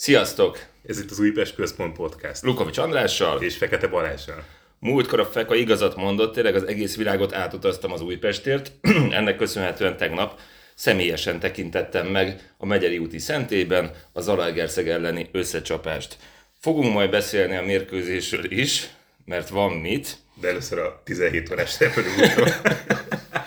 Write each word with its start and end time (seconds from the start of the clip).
Sziasztok! 0.00 0.58
Ez 0.86 1.00
itt 1.00 1.10
az 1.10 1.18
Újpest 1.18 1.54
Központ 1.54 1.96
Podcast. 1.96 2.42
Lukovics 2.42 2.78
Andrással. 2.78 3.42
És 3.42 3.56
Fekete 3.56 3.86
Balázsral. 3.86 4.44
Múltkor 4.78 5.20
a 5.20 5.24
Feka 5.24 5.54
igazat 5.54 5.96
mondott, 5.96 6.32
tényleg 6.32 6.54
az 6.54 6.66
egész 6.66 6.96
világot 6.96 7.34
átutaztam 7.34 7.92
az 7.92 8.00
Újpestért. 8.00 8.72
Ennek 9.18 9.36
köszönhetően 9.36 9.96
tegnap 9.96 10.40
személyesen 10.74 11.40
tekintettem 11.40 12.06
meg 12.06 12.52
a 12.56 12.66
Megyeri 12.66 12.98
úti 12.98 13.18
szentében 13.18 13.90
a 14.12 14.20
Zalaegerszeg 14.20 14.88
elleni 14.88 15.28
összecsapást. 15.32 16.16
Fogunk 16.60 16.92
majd 16.92 17.10
beszélni 17.10 17.56
a 17.56 17.62
mérkőzésről 17.62 18.52
is, 18.52 18.88
mert 19.24 19.48
van 19.48 19.72
mit. 19.72 20.16
De 20.40 20.48
először 20.48 20.78
a 20.78 21.00
17 21.04 21.50
órás 21.50 21.78
repülőútról. 21.80 22.48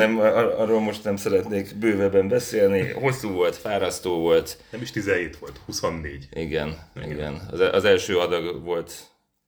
Nem, 0.00 0.18
ar- 0.18 0.58
arról 0.58 0.80
most 0.80 1.04
nem 1.04 1.16
szeretnék 1.16 1.76
bővebben 1.78 2.28
beszélni. 2.28 2.90
Hosszú 2.90 3.30
volt, 3.30 3.56
fárasztó 3.56 4.18
volt. 4.18 4.58
Nem 4.70 4.82
is 4.82 4.90
17 4.90 5.38
volt, 5.38 5.60
24. 5.66 6.28
Igen, 6.32 6.78
igen. 6.96 7.10
igen. 7.10 7.48
Az, 7.50 7.60
az 7.60 7.84
első 7.84 8.18
adag 8.18 8.64
volt 8.64 8.92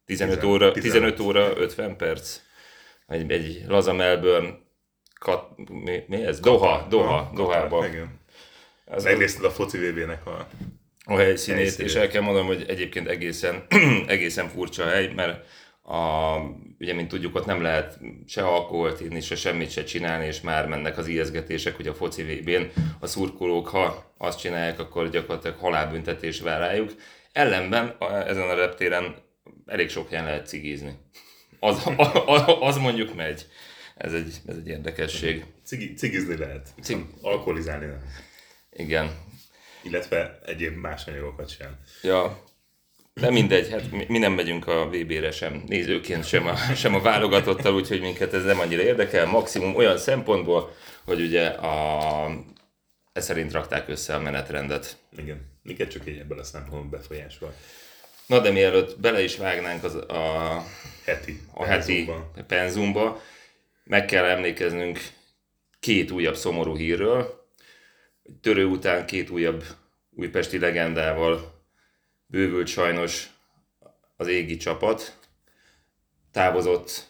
15 0.07 0.35
Tizen- 0.35 0.51
óra, 0.53 0.73
15. 0.73 0.93
15 0.93 1.21
óra 1.21 1.53
50 1.57 1.97
perc. 1.97 2.41
Egy, 3.07 3.31
egy 3.31 3.65
laza 3.69 3.93
Melbourne, 3.93 4.59
kat, 5.19 5.45
mi, 5.85 6.03
mi 6.07 6.25
ez? 6.25 6.41
Doha, 6.41 6.87
Doha, 6.89 7.31
Dohába. 7.35 7.87
Igen. 7.87 8.21
Az, 8.85 9.05
Megnézted 9.05 9.45
a 9.45 9.51
foci 9.51 9.79
VB-nek 9.79 10.27
a... 10.27 10.47
a 11.05 11.17
helyszínét, 11.17 11.61
helyszínét. 11.61 11.91
és 11.91 11.97
el 11.97 12.09
kell 12.09 12.23
mondanom, 12.23 12.47
hogy 12.47 12.65
egyébként 12.69 13.09
egészen, 13.09 13.65
egészen 14.07 14.49
furcsa 14.49 14.85
hely, 14.85 15.13
mert 15.15 15.47
a, 15.83 16.37
ugye, 16.79 16.95
mint 16.95 17.09
tudjuk, 17.09 17.35
ott 17.35 17.47
nem 17.47 17.63
lehet 17.63 17.99
se 18.27 18.43
alkoholt 18.47 19.01
inni, 19.01 19.21
se 19.21 19.37
semmit 19.37 19.71
se 19.71 19.85
csinálni, 19.85 20.27
és 20.27 20.41
már 20.41 20.67
mennek 20.67 20.99
az 20.99 21.07
ijeszgetések, 21.07 21.77
hogy 21.77 21.87
a 21.87 21.95
foci 21.95 22.23
VB-n 22.23 22.73
a 23.01 23.07
szurkolók, 23.07 23.69
ha 23.69 24.15
azt 24.19 24.39
csinálják, 24.39 24.79
akkor 24.79 25.11
gyakorlatilag 25.11 25.59
halálbüntetés 25.59 26.41
vár 26.41 26.59
rájuk. 26.59 26.95
Ellenben 27.33 27.89
a, 27.99 28.29
ezen 28.29 28.49
a 28.49 28.55
reptéren 28.55 29.15
elég 29.67 29.89
sok 29.89 30.09
helyen 30.09 30.25
lehet 30.25 30.47
cigizni. 30.47 30.99
Az, 31.61 31.83
az, 32.27 32.43
az 32.61 32.77
mondjuk 32.77 33.15
megy. 33.15 33.47
Ez 33.97 34.13
egy, 34.13 34.35
ez 34.47 34.57
egy 34.57 34.69
érdekesség. 34.69 35.45
Cigi, 35.65 35.95
cigizni 35.95 36.37
lehet, 36.37 36.69
Cig- 36.83 37.07
alkoholizálni 37.23 37.87
nem. 37.87 38.03
Igen. 38.73 39.11
Illetve 39.83 40.39
egyéb 40.45 40.77
más 40.77 41.07
anyagokat 41.07 41.49
sem. 41.49 41.79
Ja, 42.03 42.43
de 43.15 43.31
mindegy, 43.31 43.71
hát 43.71 43.91
mi, 43.91 44.05
mi 44.09 44.19
nem 44.19 44.33
megyünk 44.33 44.67
a 44.67 44.89
VB-re 44.89 45.31
sem 45.31 45.63
nézőként, 45.67 46.27
sem 46.27 46.47
a, 46.47 46.57
sem 46.83 46.95
a 46.95 47.01
válogatottal, 47.01 47.75
úgyhogy 47.75 48.01
minket 48.01 48.35
ez 48.35 48.45
nem 48.45 48.61
annyira 48.61 48.83
érdekel. 48.83 49.27
Maximum 49.27 49.75
olyan 49.75 49.99
szempontból, 49.99 50.75
hogy 51.05 51.21
ugye 51.21 51.47
a, 51.47 52.31
ez 53.13 53.25
szerint 53.25 53.53
rakták 53.53 53.89
össze 53.89 54.15
a 54.15 54.21
menetrendet. 54.21 54.97
Igen. 55.17 55.51
Minket 55.63 55.91
csak 55.91 56.07
egy 56.07 56.19
ebből 56.19 56.39
a 56.39 56.45
szempontból 56.45 56.99
befolyásol. 56.99 57.55
Na 58.27 58.41
de 58.41 58.51
mielőtt 58.51 59.01
bele 59.01 59.23
is 59.23 59.37
vágnánk 59.37 59.85
az, 59.85 59.95
a, 59.95 60.65
Heti. 61.05 61.41
a 61.55 61.65
heti 61.65 62.05
penzumban. 62.05 62.47
penzumba, 62.47 63.23
meg 63.85 64.05
kell 64.05 64.25
emlékeznünk 64.25 65.01
két 65.81 66.11
újabb 66.11 66.37
szomorú 66.37 66.77
hírről. 66.77 67.47
Törő 68.41 68.65
után 68.65 69.07
két 69.07 69.31
újabb 69.31 69.65
újpesti 70.11 70.59
legendával 70.59 71.62
bővült 72.33 72.67
sajnos 72.67 73.31
az 74.17 74.27
égi 74.27 74.57
csapat. 74.57 75.19
Távozott 76.31 77.09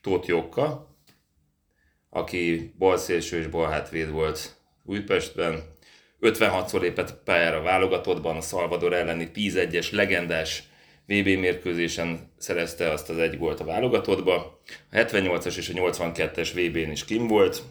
Tóth 0.00 0.28
Jokka, 0.28 0.96
aki 2.10 2.74
balszélső 2.78 3.38
és 3.38 3.46
balhátvéd 3.46 4.10
volt 4.10 4.56
Újpestben. 4.84 5.74
56-szor 6.20 6.80
lépett 6.80 7.22
pályára 7.24 7.62
válogatottban, 7.62 8.36
a 8.36 8.40
Salvador 8.40 8.92
elleni 8.92 9.30
10-1-es 9.34 9.92
legendás 9.92 10.62
VB 11.06 11.26
mérkőzésen 11.26 12.32
szerezte 12.38 12.90
azt 12.90 13.10
az 13.10 13.18
egy 13.18 13.38
gólt 13.38 13.60
a 13.60 13.64
válogatottba. 13.64 14.60
A 14.90 14.96
78-as 14.96 15.56
és 15.56 15.68
a 15.68 15.72
82-es 15.72 16.50
VB-n 16.54 16.90
is 16.90 17.04
kim 17.04 17.26
volt, 17.26 17.62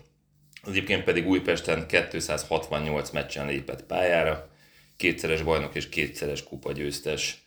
az 0.62 0.70
egyébként 0.70 1.04
pedig 1.04 1.28
Újpesten 1.28 1.88
268 1.88 3.10
meccsen 3.10 3.48
lépett 3.48 3.86
pályára, 3.86 4.50
kétszeres 4.98 5.42
bajnok 5.42 5.76
és 5.76 5.90
kétszeres 5.90 6.44
kupa 6.44 6.72
győztes. 6.72 7.44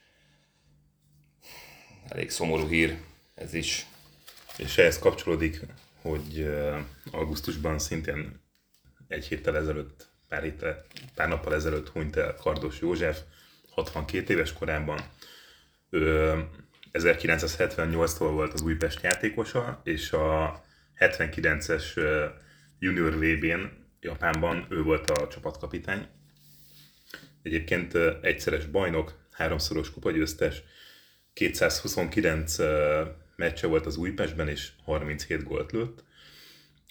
Elég 2.08 2.30
szomorú 2.30 2.68
hír 2.68 2.98
ez 3.34 3.54
is. 3.54 3.86
És 4.56 4.78
ehhez 4.78 4.98
kapcsolódik, 4.98 5.60
hogy 6.00 6.40
uh, 6.40 6.78
augusztusban 7.10 7.78
szintén 7.78 8.40
egy 9.08 9.26
héttel 9.26 9.56
ezelőtt, 9.56 10.08
pár, 10.28 10.42
héttel, 10.42 10.84
pár 11.14 11.28
nappal 11.28 11.54
ezelőtt 11.54 11.88
hunyt 11.88 12.16
el 12.16 12.34
Kardos 12.34 12.80
József, 12.80 13.20
62 13.70 14.32
éves 14.32 14.52
korában. 14.52 15.00
Ő 15.90 16.34
1978-tól 16.92 18.30
volt 18.32 18.52
az 18.52 18.62
Újpest 18.62 19.02
játékosa, 19.02 19.80
és 19.84 20.12
a 20.12 20.60
79-es 20.98 21.96
ö, 21.96 22.26
junior 22.78 23.14
VB-n 23.14 23.86
Japánban 24.00 24.66
ő 24.68 24.82
volt 24.82 25.10
a 25.10 25.28
csapatkapitány. 25.28 26.06
Egyébként 27.42 27.94
egyszeres 28.22 28.66
bajnok, 28.66 29.26
háromszoros 29.30 29.90
kupagyőztes, 29.90 30.62
229 31.32 32.58
ö, 32.58 33.02
meccse 33.36 33.66
volt 33.66 33.86
az 33.86 33.96
Újpestben, 33.96 34.48
és 34.48 34.70
37 34.84 35.42
gólt 35.42 35.72
lőtt. 35.72 36.04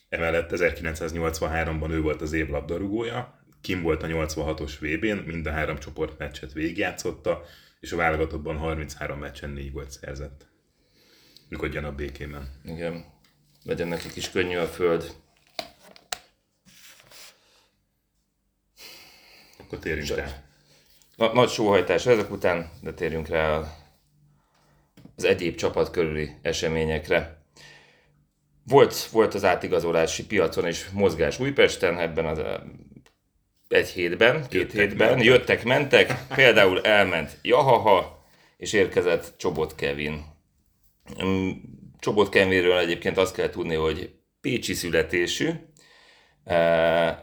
Emellett 0.09 0.49
1983-ban 0.53 1.89
ő 1.89 2.01
volt 2.01 2.21
az 2.21 2.33
év 2.33 2.49
labdarúgója, 2.49 3.37
Kim 3.61 3.81
volt 3.81 4.03
a 4.03 4.07
86-os 4.07 4.73
VB-n, 4.79 5.25
mind 5.25 5.45
a 5.45 5.51
három 5.51 5.77
csoportmeccset 5.77 6.53
végigjátszotta, 6.53 7.43
és 7.79 7.91
a 7.91 7.95
válogatottban 7.95 8.57
33 8.57 9.19
meccsen 9.19 9.49
4 9.49 9.71
gólt 9.71 9.91
szerzett. 9.91 10.47
Nyugodjan 11.49 11.83
a 11.83 11.91
békében. 11.91 12.61
Igen, 12.63 13.05
legyen 13.63 13.87
nekik 13.87 14.15
is 14.15 14.29
könnyű 14.29 14.57
a 14.57 14.65
föld. 14.65 15.13
Akkor 19.67 19.79
térjünk 19.79 20.09
rá. 20.09 20.43
Na, 21.15 21.33
nagy 21.33 21.49
sóhajtás 21.49 22.05
ezek 22.05 22.31
után, 22.31 22.71
de 22.81 22.93
térjünk 22.93 23.27
rá 23.27 23.61
az 25.15 25.23
egyéb 25.23 25.55
csapat 25.55 25.91
körüli 25.91 26.31
eseményekre. 26.41 27.41
Volt, 28.63 29.03
volt 29.03 29.33
az 29.33 29.43
átigazolási 29.43 30.25
piacon 30.25 30.67
is 30.67 30.89
mozgás 30.89 31.39
Újpesten 31.39 31.99
ebben 31.99 32.25
az 32.25 32.39
eh, 32.39 32.55
egy 33.67 33.89
hétben, 33.89 34.47
két 34.47 34.61
Jöttek, 34.61 34.79
hétben. 34.79 35.07
mentek. 35.07 35.25
Jöttek, 35.25 35.63
mentek. 35.63 36.13
Például 36.35 36.81
elment 36.81 37.37
Jahaha, 37.41 38.25
és 38.57 38.73
érkezett 38.73 39.33
Csobot 39.37 39.75
Kevin. 39.75 40.25
Mm, 41.23 41.49
Csobot 41.99 42.29
Kevinről 42.29 42.77
egyébként 42.77 43.17
azt 43.17 43.35
kell 43.35 43.49
tudni, 43.49 43.75
hogy 43.75 44.15
pécsi 44.41 44.73
születésű, 44.73 45.49
Eh, 46.47 47.17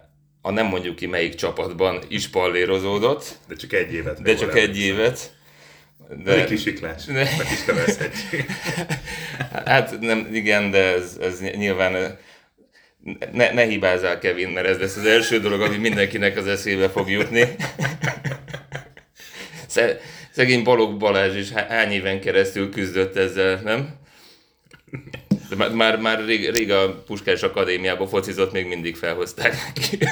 a 0.46 0.50
nem 0.50 0.66
mondjuk 0.66 0.96
ki 0.96 1.06
melyik 1.06 1.34
csapatban 1.34 2.02
is 2.08 2.28
pallérozódott, 2.28 3.38
De 3.48 3.54
csak 3.54 3.72
egy 3.72 3.92
évet. 3.92 4.22
de 4.22 4.34
csak 4.34 4.56
egy 4.58 4.78
évet. 4.78 5.32
De... 6.24 6.34
De, 6.34 6.44
Kisiklás. 6.44 7.04
Ne. 7.04 7.12
Meg 7.14 7.46
is 7.52 7.64
nevezhetjük. 7.66 8.46
hát 9.64 10.00
nem, 10.00 10.28
igen, 10.32 10.70
de 10.70 10.78
ez, 10.78 11.18
ez 11.20 11.40
nyilván 11.40 12.18
ne, 13.32 13.52
ne 13.52 13.62
hibázzál 13.62 14.18
Kevin, 14.18 14.48
mert 14.48 14.66
ez 14.66 14.78
lesz 14.78 14.96
az 14.96 15.04
első 15.04 15.40
dolog, 15.40 15.60
ami 15.60 15.76
mindenkinek 15.76 16.36
az 16.36 16.46
eszébe 16.46 16.88
fog 16.88 17.10
jutni. 17.10 17.44
Sze- 19.66 20.00
Szegény 20.30 20.62
Balogh 20.62 20.96
Balázs 20.96 21.36
is 21.36 21.50
há- 21.50 21.68
hány 21.68 21.92
éven 21.92 22.20
keresztül 22.20 22.70
küzdött 22.70 23.16
ezzel, 23.16 23.60
nem? 23.64 23.94
Már, 25.56 25.72
már, 25.72 25.98
már 25.98 26.24
rég, 26.24 26.50
rég 26.50 26.70
a 26.70 27.02
Puskás 27.02 27.42
Akadémiában 27.42 28.08
focizott, 28.08 28.52
még 28.52 28.66
mindig 28.66 28.96
felhozták 28.96 29.56
neki. 29.66 29.98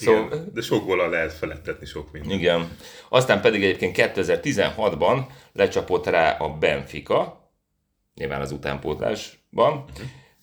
Szóval, 0.00 0.26
Igen, 0.26 0.50
de 0.54 0.60
sok 0.60 0.86
góllal 0.86 1.10
lehet 1.10 1.32
felettetni 1.32 1.86
sok 1.86 2.12
mindent. 2.12 2.40
Igen. 2.40 2.76
Aztán 3.08 3.40
pedig 3.40 3.62
egyébként 3.62 3.96
2016-ban 3.98 5.26
lecsapott 5.52 6.06
rá 6.06 6.36
a 6.36 6.48
Benfica, 6.48 7.50
nyilván 8.14 8.40
az 8.40 8.52
utánpótlásban, 8.52 9.84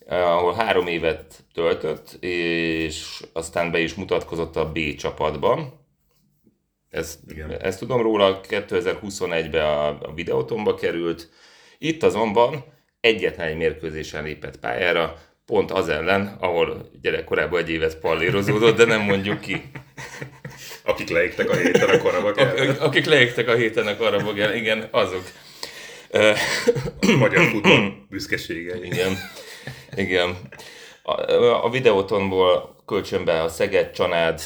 eh, 0.06 0.36
ahol 0.36 0.54
három 0.54 0.88
évet 0.88 1.44
töltött, 1.54 2.18
és 2.20 3.24
aztán 3.34 3.72
be 3.72 3.80
is 3.80 3.94
mutatkozott 3.94 4.56
a 4.56 4.72
B 4.72 4.96
csapatban. 4.96 5.86
Ezt, 6.90 7.20
Igen. 7.28 7.52
ezt 7.52 7.80
tudom 7.80 8.02
róla, 8.02 8.40
2021-ben 8.50 9.66
a, 9.66 9.88
a 9.88 10.14
videótomba 10.14 10.76
került. 10.76 11.30
Itt 11.78 12.04
azonban 12.04 12.64
egyetlen 13.00 13.48
egy 13.48 13.58
mérkőzésen 13.58 14.24
lépett 14.24 14.60
pályára, 14.60 15.18
pont 15.46 15.72
az 15.72 15.90
ellen, 15.90 16.38
ahol 16.40 16.90
gyerekkorában 17.02 17.60
egy 17.60 17.70
évet 17.70 18.00
pallérozódott, 18.00 18.78
de 18.78 18.86
nem 18.86 19.02
mondjuk 19.02 19.40
ki. 19.42 19.62
Akik 20.84 21.10
leégtek 21.10 21.50
a 21.50 21.56
héten 21.56 21.90
a 21.90 21.98
korabak 21.98 22.38
Ak- 22.42 22.80
akik 22.80 23.06
leégtek 23.06 23.48
a 23.48 23.56
héten 23.56 23.88
a 23.88 23.98
karabog 23.98 24.40
ellen, 24.40 24.56
igen, 24.56 24.88
azok. 24.92 25.24
Magyar 27.18 27.46
futball 27.52 27.92
büszkesége. 28.10 28.76
Igen. 28.84 29.18
Igen. 29.96 30.38
A, 31.04 31.22
a 31.66 31.70
videótonból 31.70 32.76
kölcsönbe 32.86 33.42
a 33.42 33.50
Szeged, 33.50 33.92
Csanád, 33.92 34.42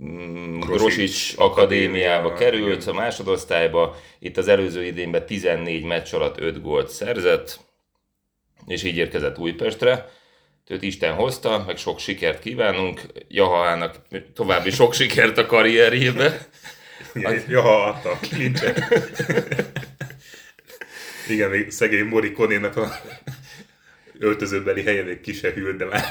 Grosics 0.00 0.66
Grosics 0.66 1.32
akadémiába 1.36 2.32
került, 2.32 2.86
a 2.86 2.92
másodosztályba. 2.92 3.96
Itt 4.18 4.36
az 4.36 4.48
előző 4.48 4.84
idényben 4.84 5.26
14 5.26 5.84
meccs 5.84 6.14
alatt 6.14 6.40
5 6.40 6.62
gólt 6.62 6.88
szerzett, 6.88 7.60
és 8.66 8.82
így 8.82 8.96
érkezett 8.96 9.38
Újpestre. 9.38 10.08
Őt 10.68 10.82
Isten 10.82 11.14
hozta, 11.14 11.64
meg 11.66 11.76
sok 11.76 11.98
sikert 11.98 12.38
kívánunk. 12.38 13.00
Jahának 13.28 13.96
további 14.34 14.70
sok 14.70 14.94
sikert 14.94 15.38
a 15.38 15.46
karrierjébe. 15.46 16.46
Ja, 17.48 17.60
ha 17.60 17.82
adta 17.82 18.10
a. 18.10 18.18
Igen, 21.28 21.50
még 21.50 21.70
szegény 21.70 22.04
Morikonénak 22.04 22.76
a 22.76 23.00
öltözőbeli 24.20 24.82
helye 24.82 25.02
még 25.02 25.20
ki 25.20 25.32
se 25.32 25.52
hűlt, 25.52 25.76
de 25.76 25.84
már, 25.84 26.02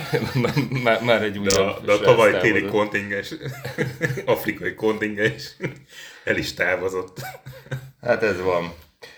már, 0.83 1.03
már 1.03 1.23
egy 1.23 1.39
de 1.41 1.59
a, 1.59 1.61
újabb 1.61 1.85
de 1.85 1.91
a 1.91 1.99
tavaly 1.99 2.39
téli 2.39 2.65
kontingens, 2.65 3.33
afrikai 4.25 4.73
kontingens 4.73 5.55
el 6.23 6.37
is 6.37 6.53
távozott. 6.53 7.19
Hát 8.01 8.23
ez 8.23 8.41
van. 8.41 8.73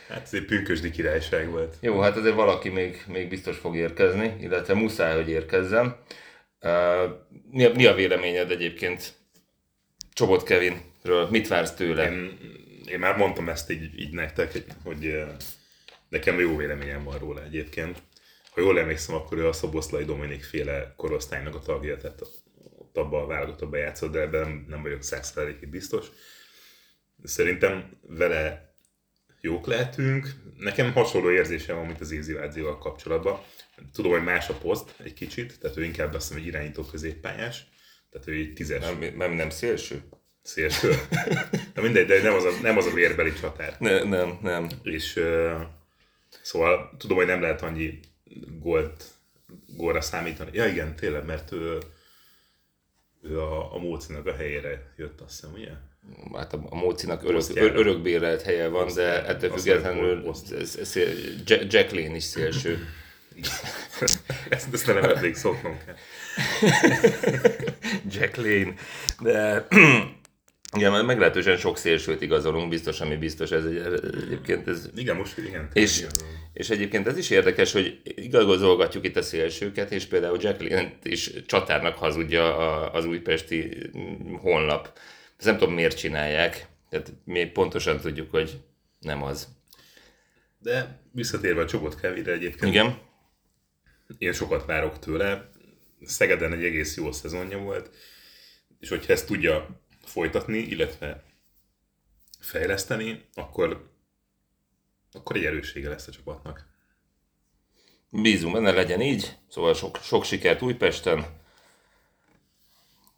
Hát 0.10 0.22
ez 0.24 0.34
egy 0.34 0.46
pünkösdi 0.46 0.90
királyság 0.90 1.50
volt. 1.50 1.76
Jó, 1.80 2.00
hát 2.00 2.18
azért 2.18 2.36
valaki 2.36 2.70
még, 2.70 3.04
még 3.08 3.30
biztos 3.30 3.58
fog 3.58 3.76
érkezni, 3.76 4.36
illetve 4.40 4.74
muszáj, 4.74 5.16
hogy 5.16 5.30
érkezzen. 5.30 5.96
Uh, 6.62 6.72
mi, 7.52 7.66
a, 7.66 7.72
mi 7.74 7.86
a 7.86 7.94
véleményed 7.94 8.52
egyébként 8.52 9.14
Csobot 10.14 10.44
Kevinről? 10.44 11.28
Mit 11.30 11.48
vársz 11.48 11.74
tőle? 11.74 12.12
Én, 12.12 12.38
én 12.86 13.00
már 13.00 13.18
mondtam 13.18 13.50
ezt 13.50 13.72
így, 13.72 14.00
így 14.00 14.14
nektek, 14.14 14.52
hogy 14.84 15.24
nekem 16.10 16.40
jó 16.40 16.58
véleményem 16.58 17.04
van 17.04 17.18
róla 17.18 17.44
egyébként. 17.44 18.02
Ha 18.52 18.62
jól 18.62 18.80
emlékszem, 18.80 19.16
akkor 19.16 19.38
ő 19.38 19.48
a 19.48 19.54
Szoboszlai 19.54 20.04
Dominik 20.04 20.44
féle 20.44 20.94
korosztálynak 20.98 21.56
a 21.56 21.60
tagja, 21.60 21.98
tehát 21.98 22.22
ott 22.78 22.98
abban 22.98 23.24
a 23.24 23.28
válogatottban 23.28 23.80
játszott, 23.80 24.12
de 24.12 24.20
ebben 24.20 24.66
nem, 24.68 24.82
vagyok 24.82 25.04
százszerelékig 25.04 25.70
biztos. 25.70 26.08
Szerintem 27.24 28.00
vele 28.02 28.76
jók 29.42 29.66
lehetünk. 29.66 30.30
Nekem 30.58 30.94
hasonló 30.94 31.32
érzésem 31.32 31.76
van, 31.76 31.86
mint 31.86 32.02
az 32.02 32.12
Ézivázióval 32.12 32.78
kapcsolatban. 32.78 33.42
Tudom, 33.94 34.12
hogy 34.12 34.24
más 34.24 34.50
a 34.50 34.54
poszt 34.54 34.94
egy 35.04 35.14
kicsit, 35.14 35.60
tehát 35.60 35.78
ő 35.78 35.84
inkább 35.84 36.14
azt 36.14 36.28
hiszem, 36.28 36.44
hogy 36.44 36.52
irányító 36.52 36.84
középpályás. 36.84 37.66
Tehát 38.10 38.28
ő 38.28 38.34
egy 38.34 38.54
tízes 38.54 38.80
Nem, 38.80 39.16
nem, 39.16 39.32
nem 39.32 39.50
szélső? 39.50 40.02
szélső. 40.42 40.94
Na 41.76 41.82
mindegy, 41.82 42.06
de 42.06 42.22
nem 42.22 42.34
az 42.34 42.44
a, 42.44 42.52
nem 42.62 42.78
az 42.78 42.86
a 42.86 42.94
vérbeli 42.94 43.34
csatár. 43.34 43.76
Ne, 43.80 44.04
nem, 44.04 44.40
nem. 44.42 44.68
És 44.84 45.16
uh, 45.16 45.62
szóval 46.42 46.96
tudom, 46.98 47.18
hogy 47.18 47.26
nem 47.26 47.42
lehet 47.42 47.62
annyi 47.62 48.00
gólt, 48.60 49.04
gólra 49.68 50.02
számítani. 50.02 50.50
Ja 50.54 50.66
igen, 50.66 50.96
tényleg, 50.96 51.26
mert 51.26 51.52
ő, 51.52 51.78
ő 53.22 53.40
a, 53.40 53.74
a 53.76 53.78
Mócinak 53.78 54.26
a 54.26 54.36
helyére 54.36 54.94
jött, 54.98 55.22
azt 55.22 55.32
hiszem, 55.40 55.54
ugye? 55.54 55.72
Hát 56.34 56.54
a, 56.54 56.64
a 56.70 56.76
Mócinak 56.76 57.24
örök, 57.24 57.44
ör, 57.56 57.76
örökbérelt 57.76 58.42
helye 58.42 58.68
van, 58.68 58.94
de 58.94 59.26
ettől 59.26 59.52
függetlenül 59.52 60.30
ez- 60.30 60.52
ez- 60.52 60.88
szél- 60.88 61.50
Jack 61.50 61.74
Jack 61.74 61.92
Lane 61.92 62.16
is 62.16 62.24
szélső. 62.24 62.88
ezt, 64.00 64.20
ezt 64.50 64.86
nem 64.88 65.20
még 65.22 65.36
szoknom 65.36 65.78
kell. 65.86 65.96
Jack 68.14 68.36
Lane. 68.36 68.74
De 69.20 69.68
igen, 70.78 70.92
mert 70.92 71.06
meglehetősen 71.06 71.58
sok 71.58 71.78
szélsőt 71.78 72.22
igazolunk, 72.22 72.70
biztos, 72.70 73.02
ami 73.02 73.16
biztos, 73.16 73.52
ez 73.52 73.66
egy, 73.66 73.78
egyébként 74.24 74.68
ez 74.68 74.90
Igen, 74.96 75.16
most 75.16 75.38
igen. 75.38 75.70
És, 75.74 76.06
és 76.54 76.70
egyébként 76.70 77.08
ez 77.08 77.18
is 77.18 77.30
érdekes, 77.30 77.72
hogy 77.72 78.02
igazolgatjuk 78.04 79.06
itt 79.06 79.16
a 79.16 79.22
szélsőket, 79.22 79.92
és 79.92 80.06
például 80.06 80.38
Jacqueline 80.42 80.94
is 81.04 81.32
csatárnak 81.46 81.98
hazudja 81.98 82.56
az 82.92 83.06
újpesti 83.06 83.78
honlap. 84.40 85.00
Ezt 85.38 85.48
nem 85.48 85.58
tudom, 85.58 85.74
miért 85.74 85.98
csinálják. 85.98 86.68
Tehát 86.90 87.14
mi 87.24 87.46
pontosan 87.46 88.00
tudjuk, 88.00 88.32
hogy 88.32 88.60
nem 89.00 89.24
az. 89.24 89.48
De 90.60 91.02
visszatérve 91.12 91.62
a 91.62 91.66
Csobot 91.66 92.00
Kevire 92.00 92.32
egyébként, 92.32 92.72
Igen? 92.74 92.98
én 94.18 94.34
sokat 94.34 94.66
várok 94.66 95.00
tőle. 95.00 95.50
Szegeden 96.04 96.54
egy 96.54 96.64
egész 96.64 96.98
jó 96.98 97.12
szezonja 97.12 97.58
volt, 97.58 97.90
és 98.80 98.90
hogyha 98.90 99.14
ezt 99.14 99.28
tudja 99.28 99.82
folytatni, 100.04 100.58
illetve 100.58 101.24
fejleszteni, 102.40 103.26
akkor, 103.34 103.92
akkor 105.12 105.36
egy 105.36 105.46
erőssége 105.46 105.90
lesz 105.90 106.08
a 106.08 106.12
csapatnak. 106.12 106.70
Bízunk 108.10 108.54
benne, 108.54 108.72
legyen 108.72 109.02
így. 109.02 109.38
Szóval 109.48 109.74
sok, 109.74 109.98
sok 110.02 110.24
sikert 110.24 110.62
Újpesten. 110.62 111.26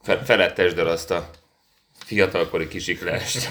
Fe, 0.01 0.23
felettesd 0.23 0.77
el 0.77 0.87
azt 0.87 1.11
a 1.11 1.29
fiatalkori 1.93 2.67
kisiklást. 2.67 3.49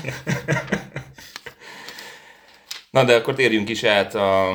Na 2.90 3.04
de 3.04 3.14
akkor 3.16 3.34
térjünk 3.34 3.68
is 3.68 3.84
át 3.84 4.14
a, 4.14 4.50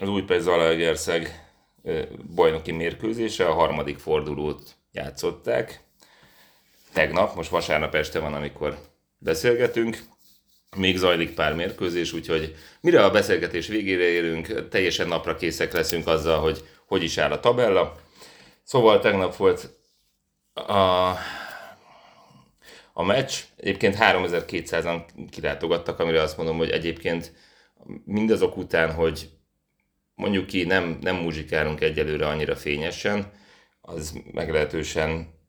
az 0.00 0.08
Újpest 0.08 0.42
Zalaegerszeg 0.42 1.50
bajnoki 2.34 2.72
mérkőzésre. 2.72 3.46
A 3.46 3.52
harmadik 3.52 3.98
fordulót 3.98 4.76
játszották. 4.92 5.80
Tegnap, 6.92 7.34
most 7.34 7.50
vasárnap 7.50 7.94
este 7.94 8.18
van, 8.18 8.34
amikor 8.34 8.78
beszélgetünk. 9.18 9.98
Még 10.76 10.96
zajlik 10.96 11.34
pár 11.34 11.54
mérkőzés, 11.54 12.12
úgyhogy 12.12 12.54
mire 12.80 13.04
a 13.04 13.10
beszélgetés 13.10 13.66
végére 13.66 14.02
érünk, 14.02 14.68
teljesen 14.68 15.08
napra 15.08 15.36
készek 15.36 15.72
leszünk 15.72 16.06
azzal, 16.06 16.40
hogy 16.40 16.64
hogy 16.86 17.02
is 17.02 17.18
áll 17.18 17.32
a 17.32 17.40
tabella. 17.40 18.00
Szóval 18.62 19.00
tegnap 19.00 19.36
volt 19.36 19.70
a, 20.52 21.08
a 22.92 23.02
meccs. 23.02 23.32
Egyébként 23.56 23.96
3200-an 24.00 25.02
kilátogattak, 25.30 25.98
amire 25.98 26.22
azt 26.22 26.36
mondom, 26.36 26.56
hogy 26.56 26.70
egyébként 26.70 27.32
mindazok 28.04 28.56
után, 28.56 28.92
hogy 28.92 29.30
mondjuk 30.14 30.46
ki 30.46 30.64
nem, 30.64 30.98
nem 31.00 31.16
muzsikálunk 31.16 31.80
egyelőre 31.80 32.26
annyira 32.26 32.56
fényesen, 32.56 33.32
az 33.80 34.18
meglehetősen 34.32 35.40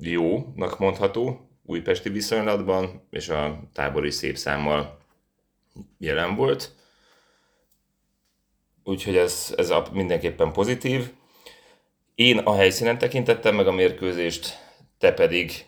jónak 0.00 0.78
mondható 0.78 1.48
újpesti 1.62 2.08
viszonylatban, 2.08 3.06
és 3.10 3.28
a 3.28 3.60
tábor 3.72 4.06
is 4.06 4.14
szép 4.14 4.36
számmal 4.36 4.98
jelen 5.98 6.34
volt. 6.34 6.72
Úgyhogy 8.84 9.16
ez, 9.16 9.54
ez 9.56 9.72
mindenképpen 9.92 10.52
pozitív. 10.52 11.12
Én 12.14 12.38
a 12.38 12.54
helyszínen 12.54 12.98
tekintettem 12.98 13.54
meg 13.54 13.66
a 13.66 13.72
mérkőzést, 13.72 14.58
te 14.98 15.12
pedig, 15.12 15.66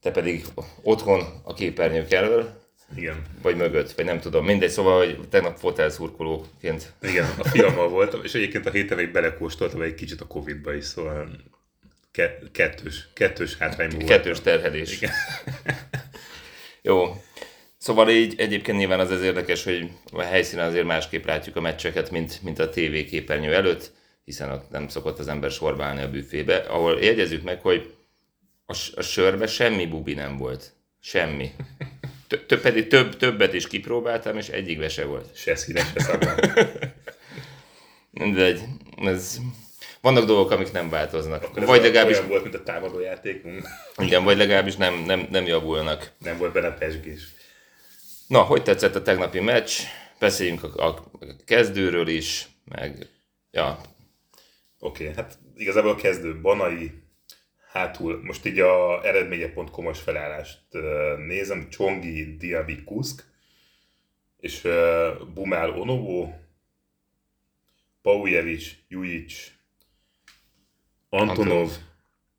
te 0.00 0.10
pedig 0.10 0.44
otthon 0.82 1.22
a 1.44 1.54
képernyők 1.54 2.12
elől, 2.12 2.62
Igen. 2.96 3.22
vagy 3.42 3.56
mögött, 3.56 3.92
vagy 3.92 4.04
nem 4.04 4.20
tudom, 4.20 4.44
mindegy, 4.44 4.70
szóval, 4.70 5.04
hogy 5.04 5.28
tegnap 5.28 5.56
fotelszurkolóként. 5.56 6.92
Igen, 7.02 7.26
a 7.38 7.44
fiammal 7.44 7.88
voltam, 7.88 8.24
és 8.24 8.34
egyébként 8.34 8.66
a 8.66 8.70
héten 8.70 8.96
még 8.96 9.12
belekóstoltam 9.12 9.82
egy 9.82 9.94
kicsit 9.94 10.20
a 10.20 10.26
Covid-ba 10.26 10.74
is, 10.74 10.84
szóval 10.84 11.30
ke- 12.18 12.50
kettős, 12.52 13.08
kettős 13.12 13.56
hátrányban 13.56 13.98
voltam. 13.98 14.16
Kettős 14.16 14.40
terhelés. 14.40 14.98
Jó. 16.82 17.22
Szóval 17.76 18.10
így 18.10 18.34
egyébként 18.36 18.78
nyilván 18.78 19.00
az 19.00 19.10
az 19.10 19.22
érdekes, 19.22 19.64
hogy 19.64 19.90
a 20.12 20.22
helyszínen 20.22 20.68
azért 20.68 20.86
másképp 20.86 21.24
látjuk 21.24 21.56
a 21.56 21.60
meccseket, 21.60 22.10
mint, 22.10 22.42
mint 22.42 22.58
a 22.58 22.68
TV 22.68 23.04
képernyő 23.08 23.54
előtt, 23.54 23.92
hiszen 24.24 24.50
ott 24.50 24.70
nem 24.70 24.88
szokott 24.88 25.18
az 25.18 25.28
ember 25.28 25.50
sorba 25.50 25.84
állni 25.84 26.02
a 26.02 26.10
büfébe, 26.10 26.56
ahol 26.56 27.02
jegyezzük 27.02 27.42
meg, 27.42 27.60
hogy 27.60 27.94
a, 28.66 28.76
a 28.94 29.02
sörbe 29.02 29.46
semmi 29.46 29.86
bubi 29.86 30.14
nem 30.14 30.36
volt. 30.36 30.72
Semmi. 31.00 31.50
Tö- 32.26 32.46
tö- 32.46 32.60
pedig 32.60 32.86
több, 32.86 33.16
többet 33.16 33.54
is 33.54 33.66
kipróbáltam, 33.66 34.36
és 34.36 34.48
egyikbe 34.48 34.88
se 34.88 35.04
volt. 35.04 35.36
Se 35.36 35.54
színes, 35.54 35.86
se 35.92 36.00
szaggal. 36.00 36.38
Mindegy, 38.10 38.60
ez... 38.96 39.38
Vannak 40.00 40.24
dolgok, 40.24 40.50
amik 40.50 40.72
nem 40.72 40.88
változnak. 40.88 41.42
Akkor 41.42 41.64
Vagy 41.64 41.82
legalábbis, 41.82 42.16
Olyan 42.16 42.28
volt, 42.28 42.42
mint 42.42 42.54
a 42.54 42.62
támadó 42.62 43.00
játékunk. 43.00 43.62
igen, 43.96 44.24
vagy 44.24 44.36
legalábbis 44.36 44.76
nem, 44.76 44.94
nem, 44.94 45.26
nem 45.30 45.46
javulnak. 45.46 46.12
Nem 46.18 46.38
volt 46.38 46.52
benne 46.52 46.70
pesgés. 46.70 47.22
Na, 48.26 48.40
hogy 48.40 48.62
tetszett 48.62 48.94
a 48.94 49.02
tegnapi 49.02 49.40
meccs? 49.40 49.72
Beszéljünk 50.18 50.62
a, 50.64 50.86
a 50.86 51.10
kezdőről 51.44 52.08
is, 52.08 52.48
meg 52.64 53.06
ja, 53.50 53.80
Oké, 54.80 55.02
okay, 55.02 55.16
hát 55.16 55.38
igazából 55.56 55.90
a 55.90 55.94
kezdő 55.94 56.40
Banai, 56.40 56.92
hátul, 57.72 58.20
most 58.22 58.46
így 58.46 58.60
a 58.60 59.04
eredménye.com-os 59.06 60.00
felállást 60.00 60.60
nézem, 61.26 61.68
Csongi, 61.68 62.36
Diaby, 62.36 62.84
Kuszk, 62.84 63.24
és 64.40 64.68
Bumál 65.34 65.70
Onovo, 65.70 66.32
Paujevic, 68.02 68.70
Jujic, 68.88 69.52
Antonov, 71.08 71.70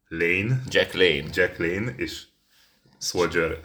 Lane, 0.08 0.62
Jack 0.70 0.94
Lane, 0.94 1.24
Jack 1.34 1.58
Lane 1.58 1.94
és 1.98 2.24
Soldier, 3.00 3.60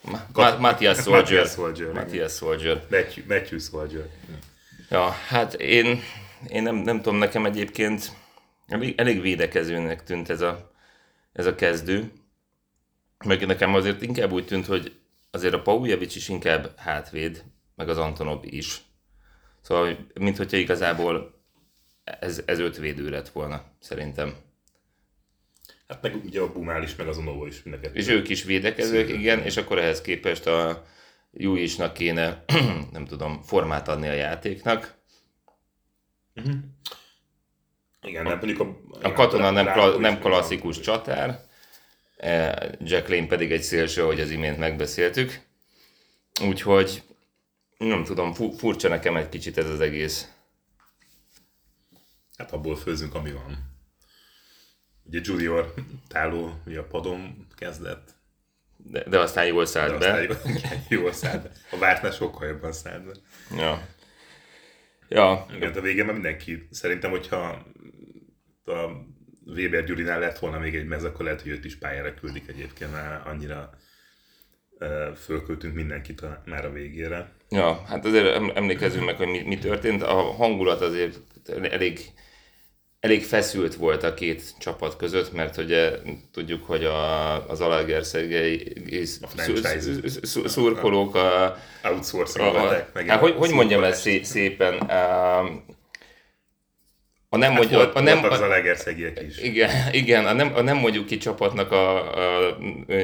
Ma- 0.00 0.26
Ma- 0.32 0.58
Matthias 0.58 0.98
Soldier, 0.98 1.22
Matthias 1.22 1.50
Soldier. 1.52 1.92
Matthias 1.92 2.32
Soldier. 2.32 2.86
Matthew, 2.90 3.24
Matthew 3.28 3.58
Soldier. 3.58 4.06
Ja, 4.90 5.10
hát 5.10 5.54
én, 5.54 6.00
én 6.48 6.62
nem, 6.62 6.76
nem 6.76 6.96
tudom, 6.96 7.18
nekem 7.18 7.44
egyébként 7.44 8.12
elég, 8.66 8.94
elég 8.98 9.20
védekezőnek 9.20 10.04
tűnt 10.04 10.28
ez 10.28 10.40
a, 10.40 10.72
ez 11.32 11.46
a 11.46 11.54
kezdő. 11.54 12.12
Meg 13.24 13.46
nekem 13.46 13.74
azért 13.74 14.02
inkább 14.02 14.32
úgy 14.32 14.46
tűnt, 14.46 14.66
hogy 14.66 14.96
azért 15.30 15.54
a 15.54 15.62
Paujevic 15.62 16.14
is 16.16 16.28
inkább 16.28 16.76
hátvéd, 16.76 17.44
meg 17.74 17.88
az 17.88 17.98
Antonov 17.98 18.44
is. 18.44 18.80
Szóval, 19.60 20.06
mint 20.20 20.36
hogyha 20.36 20.56
igazából 20.56 21.40
ez, 22.04 22.42
ez 22.44 22.58
öt 22.58 22.76
védő 22.76 23.08
lett 23.08 23.28
volna, 23.28 23.64
szerintem. 23.80 24.34
Hát 25.90 26.02
meg 26.02 26.24
ugye 26.24 26.40
a 26.40 26.52
Bumál 26.52 26.82
is, 26.82 26.96
meg 26.96 27.08
az 27.08 27.18
Onova 27.18 27.46
is 27.46 27.62
mindenket. 27.62 27.96
És 27.96 28.08
ők 28.08 28.28
is 28.28 28.44
védekezők, 28.44 29.06
Szépen. 29.06 29.20
igen, 29.20 29.42
és 29.42 29.56
akkor 29.56 29.78
ehhez 29.78 30.00
képest 30.00 30.46
a 30.46 30.86
Jújisnak 31.32 31.92
kéne, 31.92 32.44
nem 32.92 33.04
tudom, 33.04 33.42
formát 33.42 33.88
adni 33.88 34.08
a 34.08 34.12
játéknak. 34.12 34.94
Uh-huh. 36.34 36.54
Igen, 38.02 38.22
nem 38.22 38.38
mondjuk 38.38 38.60
a... 38.60 38.80
A 39.02 39.12
katona 39.12 39.50
nem, 39.50 39.72
kla, 39.72 39.98
nem 39.98 40.18
klasszikus 40.18 40.80
csatár, 40.80 41.40
e, 42.16 42.68
Jack 42.80 43.08
Lane 43.08 43.26
pedig 43.26 43.52
egy 43.52 43.62
szélső, 43.62 44.02
ahogy 44.02 44.20
az 44.20 44.30
imént 44.30 44.58
megbeszéltük. 44.58 45.40
Úgyhogy 46.42 47.02
nem 47.78 48.04
tudom, 48.04 48.32
furcsa 48.32 48.88
nekem 48.88 49.16
egy 49.16 49.28
kicsit 49.28 49.58
ez 49.58 49.68
az 49.68 49.80
egész. 49.80 50.32
Hát 52.36 52.52
abból 52.52 52.76
főzünk, 52.76 53.14
ami 53.14 53.32
van. 53.32 53.69
Ugye 55.10 55.20
Junior 55.22 55.74
táló 56.08 56.60
ugye 56.66 56.78
a 56.78 56.84
padon 56.84 57.46
kezdett. 57.56 58.10
De, 58.76 59.04
de 59.08 59.18
aztán 59.18 59.46
jól 59.46 59.66
szállt 59.66 59.98
de 59.98 59.98
be. 59.98 60.34
Aztán 60.34 60.52
jól, 60.88 61.00
jól 61.02 61.12
szállt 61.12 61.42
be. 61.42 61.50
A 61.70 61.78
vártnál 61.78 62.10
sokkal 62.10 62.48
jobban 62.48 62.72
szállt 62.72 63.04
be. 63.04 63.12
Ja. 63.56 63.86
Ja. 65.08 65.46
Igen, 65.54 65.72
a 65.72 65.80
végén 65.80 66.04
mindenki, 66.04 66.68
szerintem, 66.70 67.10
hogyha 67.10 67.64
a 68.64 68.90
Weber 69.46 69.84
Gyurinál 69.84 70.20
lett 70.20 70.38
volna 70.38 70.58
még 70.58 70.74
egy 70.74 70.86
mez, 70.86 71.04
akkor 71.04 71.24
lehet, 71.24 71.42
hogy 71.42 71.50
őt 71.50 71.64
is 71.64 71.76
pályára 71.76 72.14
küldik 72.14 72.48
egyébként, 72.48 72.92
mert 72.92 73.26
annyira 73.26 73.70
fölköltünk 75.16 75.74
mindenkit 75.74 76.20
a, 76.20 76.42
már 76.44 76.64
a 76.64 76.72
végére. 76.72 77.32
Ja, 77.48 77.82
hát 77.86 78.04
azért 78.04 78.56
emlékezzünk 78.56 79.04
meg, 79.04 79.16
hogy 79.16 79.28
mi, 79.28 79.42
mi 79.42 79.58
történt. 79.58 80.02
A 80.02 80.14
hangulat 80.14 80.80
azért 80.80 81.18
elég, 81.48 82.00
elég 83.00 83.24
feszült 83.24 83.74
volt 83.74 84.02
a 84.02 84.14
két 84.14 84.42
csapat 84.58 84.96
között, 84.96 85.32
mert 85.32 85.56
ugye 85.56 85.90
tudjuk, 86.32 86.66
hogy 86.66 86.84
a, 86.84 87.48
az 87.48 87.60
Alagerszegei 87.60 88.72
szurkolók 90.44 91.14
a... 91.14 91.56
Outsourcing 91.84 92.54
hát, 93.06 93.20
hogy, 93.20 93.34
hogy 93.36 93.50
mondjam 93.50 93.82
ezt 93.82 94.08
szépen? 94.22 94.90
a 97.32 97.36
nem, 97.36 97.50
hát 97.50 97.58
mondja, 97.58 97.76
volt, 97.76 97.94
a 97.94 98.00
nem, 98.00 98.24
az 98.24 98.40
a 98.40 98.46
legerszegiek 98.46 99.22
is. 99.28 99.38
Igen, 99.38 99.70
igen 99.92 100.26
a, 100.26 100.32
nem, 100.32 100.52
a 100.54 100.60
nem 100.60 100.76
mondjuk 100.76 101.06
ki 101.06 101.16
csapatnak 101.16 101.72
a, 101.72 102.14
a 102.48 102.56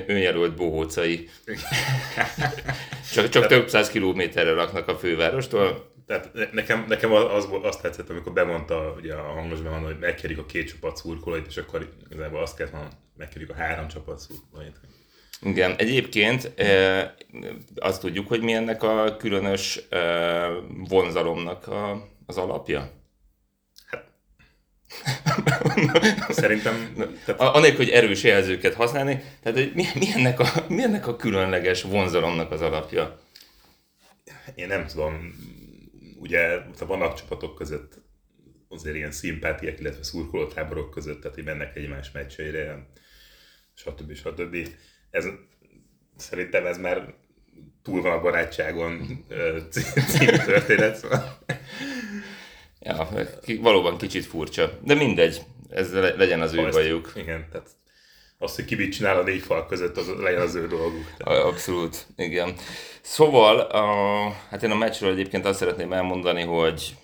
önjelölt 0.06 0.54
bohócai. 0.54 1.28
csak 3.14 3.28
csak 3.28 3.46
több 3.46 3.68
száz 3.68 3.88
kilométerre 3.88 4.50
laknak 4.50 4.88
a 4.88 4.96
fővárostól. 4.96 5.94
Tehát 6.06 6.52
nekem, 6.52 6.84
nekem 6.88 7.12
az, 7.12 7.48
azt 7.62 7.82
tetszett, 7.82 8.10
amikor 8.10 8.32
bemondta 8.32 8.94
ugye 8.96 9.14
a 9.14 9.32
hangosban, 9.32 9.84
hogy 9.84 9.98
megkérjük 9.98 10.38
a 10.38 10.46
két 10.46 10.68
csapat 10.68 10.96
szurkolóit, 10.96 11.46
és 11.46 11.56
akkor 11.56 11.92
igazából 12.10 12.40
azt 12.42 12.56
kellett 12.56 12.72
mondani, 12.72 12.94
megkérjük 13.16 13.50
a 13.50 13.54
három 13.54 13.88
csapat 13.88 14.18
szurkolóit. 14.18 14.76
Igen, 15.42 15.74
egyébként 15.76 16.52
azt 17.74 18.00
tudjuk, 18.00 18.28
hogy 18.28 18.42
mi 18.42 18.52
ennek 18.52 18.82
a 18.82 19.16
különös 19.16 19.80
vonzalomnak 20.88 21.66
a, 21.66 22.08
az 22.26 22.36
alapja? 22.36 22.90
Szerintem... 26.28 26.94
Tehát... 27.24 27.40
Anélkül, 27.40 27.84
hogy 27.84 27.90
erős 27.94 28.22
jelzőket 28.22 28.74
használni, 28.74 29.22
tehát 29.42 29.58
hogy 29.58 29.72
mi, 29.74 29.84
mi, 29.94 30.06
ennek 30.14 30.40
a, 30.40 30.46
mi 30.68 30.82
ennek 30.82 31.06
a 31.06 31.16
különleges 31.16 31.82
vonzalomnak 31.82 32.50
az 32.50 32.60
alapja? 32.60 33.20
Én 34.54 34.66
nem 34.66 34.86
tudom. 34.86 35.34
Ugye 36.18 36.58
vannak 36.78 37.14
csapatok 37.14 37.54
között 37.54 38.00
azért 38.68 38.96
ilyen 38.96 39.12
szimpátiák, 39.12 39.80
illetve 39.80 40.02
szurkolótáborok 40.02 40.90
között, 40.90 41.20
tehát 41.20 41.36
hogy 41.36 41.44
mennek 41.44 41.76
egymás 41.76 42.10
meccseire, 42.10 42.86
stb. 43.74 44.14
stb. 44.14 44.56
Ez, 45.10 45.26
szerintem 46.16 46.66
ez 46.66 46.78
már 46.78 47.14
túl 47.82 48.02
van 48.02 48.12
a 48.12 48.20
barátságon 48.20 49.24
című 50.08 50.36
történet, 50.36 50.96
szóval 50.96 51.38
Ja, 52.80 53.08
valóban 53.60 53.98
kicsit 53.98 54.24
furcsa. 54.24 54.78
De 54.82 54.94
mindegy, 54.94 55.42
ez 55.68 55.92
legyen 55.92 56.40
az 56.40 56.54
ő 56.54 56.68
bajuk. 56.70 57.12
Igen, 57.16 57.46
tehát 57.50 57.70
azt, 58.38 58.54
hogy 58.54 58.64
ki 58.64 58.74
mit 58.74 58.92
csinál 58.92 59.18
a 59.18 59.22
négy 59.22 59.42
fal 59.42 59.66
között, 59.66 59.96
az 59.96 60.08
legyen 60.18 60.40
az 60.40 60.54
ő 60.54 60.66
dolguk. 60.66 61.04
Abszolút, 61.18 62.06
igen. 62.16 62.54
Szóval, 63.00 63.58
a, 63.58 63.84
hát 64.50 64.62
én 64.62 64.70
a 64.70 64.76
meccsről 64.76 65.12
egyébként 65.12 65.46
azt 65.46 65.58
szeretném 65.58 65.92
elmondani, 65.92 66.42
hogy 66.42 66.96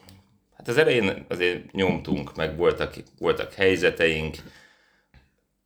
hát 0.57 0.69
az 0.69 0.77
elején 0.77 1.27
azért 1.29 1.73
nyomtunk, 1.73 2.37
meg 2.37 2.57
voltak, 2.57 2.95
voltak 3.19 3.53
helyzeteink. 3.53 4.37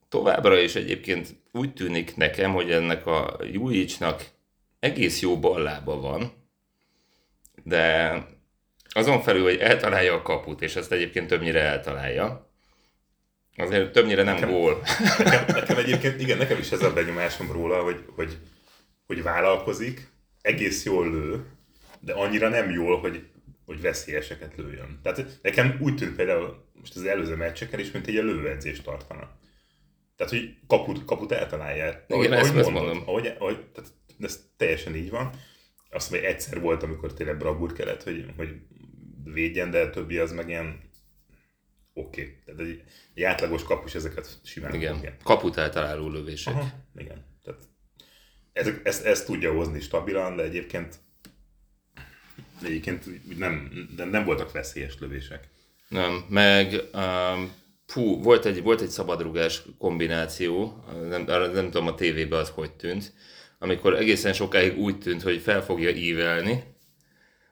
Továbbra 0.08 0.58
is 0.58 0.75
egyébként 0.75 1.28
úgy 1.52 1.73
tűnik 1.73 2.16
nekem, 2.16 2.52
hogy 2.52 2.70
ennek 2.70 3.06
a 3.06 3.38
Jujicsnak 3.52 4.25
egész 4.80 5.20
jó 5.20 5.38
ballába 5.38 6.00
van, 6.00 6.32
de 7.62 8.14
azon 8.88 9.20
felül, 9.20 9.42
hogy 9.42 9.58
eltalálja 9.58 10.14
a 10.14 10.23
kaput, 10.23 10.62
és 10.62 10.76
ezt 10.76 10.92
egyébként 10.92 11.26
többnyire 11.26 11.61
eltalálja, 11.61 12.45
azért 13.56 13.92
többnyire 13.92 14.22
nem 14.22 14.34
nekem, 14.34 14.50
gól. 14.50 14.82
Nekem, 15.18 15.44
nekem 15.46 15.76
egyébként, 15.76 16.20
igen, 16.20 16.38
nekem 16.38 16.58
is 16.58 16.72
ez 16.72 16.82
a 16.82 16.92
benyomásom 16.92 17.52
róla, 17.52 17.82
hogy, 17.82 18.04
hogy, 18.14 18.38
hogy 19.06 19.22
vállalkozik, 19.22 20.08
egész 20.40 20.84
jól 20.84 21.10
lő, 21.10 21.44
de 22.00 22.12
annyira 22.12 22.48
nem 22.48 22.70
jól, 22.70 23.00
hogy, 23.00 23.22
hogy 23.64 23.80
veszélyeseket 23.80 24.56
lőjön. 24.56 25.00
Tehát 25.02 25.38
nekem 25.42 25.78
úgy 25.80 25.94
tűnt 25.94 26.16
például 26.16 26.64
most 26.72 26.96
az 26.96 27.04
előző 27.04 27.36
meccseken 27.36 27.80
is, 27.80 27.90
mint 27.90 28.06
egy 28.06 28.14
lőedzést 28.14 28.84
tartana. 28.84 29.30
Tehát, 30.16 30.32
hogy 30.32 30.56
kaput, 30.66 31.04
kaput 31.04 31.32
eltalálja. 31.32 32.04
Ahogy, 32.08 32.25
igen, 32.25 32.38
ahogy 32.38 32.58
ezt 32.58 32.70
mondod, 32.70 32.72
mondom. 32.72 33.02
Ahogy, 33.08 33.34
ahogy, 33.38 33.64
tehát 33.75 33.90
ez 34.20 34.40
teljesen 34.56 34.96
így 34.96 35.10
van. 35.10 35.30
Azt 35.90 36.10
hogy 36.10 36.18
egyszer 36.18 36.60
volt, 36.60 36.82
amikor 36.82 37.12
tényleg 37.12 37.36
bravúr 37.36 37.72
kellett, 37.72 38.02
hogy, 38.02 38.25
hogy 38.36 38.48
védjen, 39.25 39.70
de 39.70 39.80
a 39.80 39.90
többi 39.90 40.18
az 40.18 40.32
meg 40.32 40.48
ilyen 40.48 40.80
oké. 41.96 42.20
Okay. 42.20 42.36
Tehát 42.44 42.60
egy, 42.60 42.82
egy 43.14 43.22
átlagos 43.22 43.62
kapus 43.62 43.94
ezeket 43.94 44.40
simán 44.44 44.74
Igen, 44.74 44.94
fogja. 44.94 45.16
kaput 45.22 45.56
eltaláló 45.56 46.08
lövések. 46.08 46.54
Aha, 46.54 46.68
igen. 46.96 47.24
Tehát 47.42 47.60
ez, 48.52 48.70
ezt, 48.82 49.04
ezt, 49.04 49.26
tudja 49.26 49.52
hozni 49.52 49.80
stabilan, 49.80 50.36
de 50.36 50.42
egyébként 50.42 50.98
egyébként 52.62 53.36
nem, 53.38 53.70
de 53.96 54.04
nem 54.04 54.24
voltak 54.24 54.52
veszélyes 54.52 54.98
lövések. 54.98 55.48
Nem, 55.88 56.24
meg 56.28 56.82
um, 56.92 57.52
fú, 57.86 58.22
volt 58.22 58.44
egy, 58.44 58.62
volt 58.62 58.80
egy 58.80 58.88
szabadrugás 58.88 59.62
kombináció, 59.78 60.84
nem, 61.08 61.24
nem 61.52 61.70
tudom 61.70 61.86
a 61.86 61.94
tévében 61.94 62.40
az 62.40 62.48
hogy 62.48 62.72
tűnt, 62.72 63.12
amikor 63.58 63.94
egészen 63.94 64.32
sokáig 64.32 64.78
úgy 64.78 64.98
tűnt, 64.98 65.22
hogy 65.22 65.40
fel 65.40 65.64
fogja 65.64 65.90
ívelni, 65.90 66.62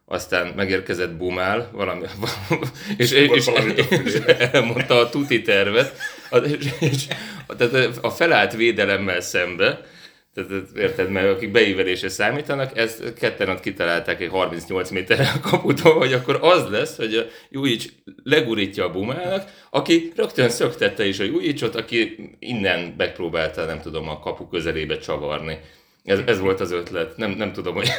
aztán 0.06 0.52
megérkezett 0.56 1.16
Bumál, 1.16 1.70
valami, 1.72 2.04
és, 2.96 3.10
és, 3.10 3.50
és, 4.04 4.14
elmondta 4.52 4.98
a 4.98 5.08
tuti 5.08 5.42
tervet, 5.42 5.96
és, 6.44 6.72
és, 6.80 7.06
tehát 7.56 7.98
a 8.00 8.10
felállt 8.10 8.54
védelemmel 8.54 9.20
szembe, 9.20 9.80
tehát 10.34 10.76
érted, 10.76 11.10
mert 11.10 11.30
akik 11.30 11.50
beívelésre 11.50 12.08
számítanak, 12.08 12.78
ezt 12.78 13.14
ketten 13.14 13.60
kitalálták 13.60 14.20
egy 14.20 14.28
38 14.28 14.90
méterre 14.90 15.32
a 15.34 15.48
kaputól, 15.48 15.98
hogy 15.98 16.12
akkor 16.12 16.38
az 16.40 16.70
lesz, 16.70 16.96
hogy 16.96 17.14
a 17.14 17.24
Jujic 17.50 17.84
legurítja 18.22 18.84
a 18.84 18.90
Bumának, 18.90 19.50
aki 19.70 20.12
rögtön 20.16 20.48
szöktette 20.48 21.06
is 21.06 21.18
a 21.18 21.24
Jujicot, 21.24 21.74
aki 21.74 22.30
innen 22.38 22.94
megpróbálta, 22.96 23.64
nem 23.64 23.80
tudom, 23.80 24.08
a 24.08 24.18
kapu 24.18 24.48
közelébe 24.48 24.98
csavarni. 24.98 25.58
Ez, 26.04 26.18
ez 26.26 26.38
volt 26.38 26.60
az 26.60 26.70
ötlet. 26.70 27.16
Nem, 27.16 27.30
nem 27.30 27.52
tudom, 27.52 27.74
hogy... 27.74 27.88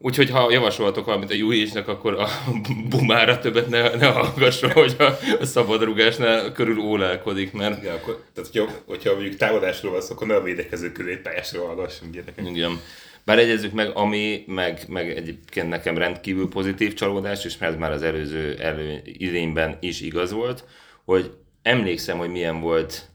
Úgyhogy 0.00 0.30
ha 0.30 0.50
javasolhatok 0.50 1.04
valamit 1.04 1.30
a 1.30 1.34
Juhésnek, 1.34 1.88
akkor 1.88 2.14
a 2.14 2.28
bumára 2.90 3.38
többet 3.38 3.68
ne, 3.68 3.94
ne 3.94 4.06
hallgasson, 4.06 4.70
hogy 4.70 4.96
a, 4.98 5.18
a 5.40 5.44
szabadrugásnál 5.44 6.52
körül 6.52 6.78
ólálkodik, 6.78 7.52
mert... 7.52 7.82
Igen, 7.82 7.94
akkor, 7.94 8.24
tehát 8.34 8.50
hogyha, 8.52 8.74
hogyha 8.86 9.12
mondjuk 9.12 9.36
támadásról 9.36 9.92
van 9.92 10.02
akkor 10.10 10.26
ne 10.26 10.34
a 10.34 10.42
védekező 10.42 10.92
pályásról 11.22 11.66
hallgassunk 11.66 12.12
gyerekek. 12.12 12.46
Igen. 12.50 12.80
Bár 13.24 13.38
egyezzük 13.38 13.72
meg, 13.72 13.96
ami 13.96 14.44
meg, 14.46 14.84
meg 14.88 15.10
egyébként 15.10 15.68
nekem 15.68 15.98
rendkívül 15.98 16.48
pozitív 16.48 16.94
csalódás, 16.94 17.44
és 17.44 17.56
ez 17.58 17.76
már 17.76 17.92
az 17.92 18.02
előző 18.02 18.56
elő, 18.58 19.00
idényben 19.04 19.76
is 19.80 20.00
igaz 20.00 20.32
volt, 20.32 20.64
hogy 21.04 21.32
emlékszem, 21.62 22.18
hogy 22.18 22.30
milyen 22.30 22.60
volt 22.60 23.08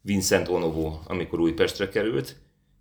Vincent 0.00 0.48
Onovo, 0.48 0.98
amikor 1.06 1.40
Újpestre 1.40 1.88
került, 1.88 2.36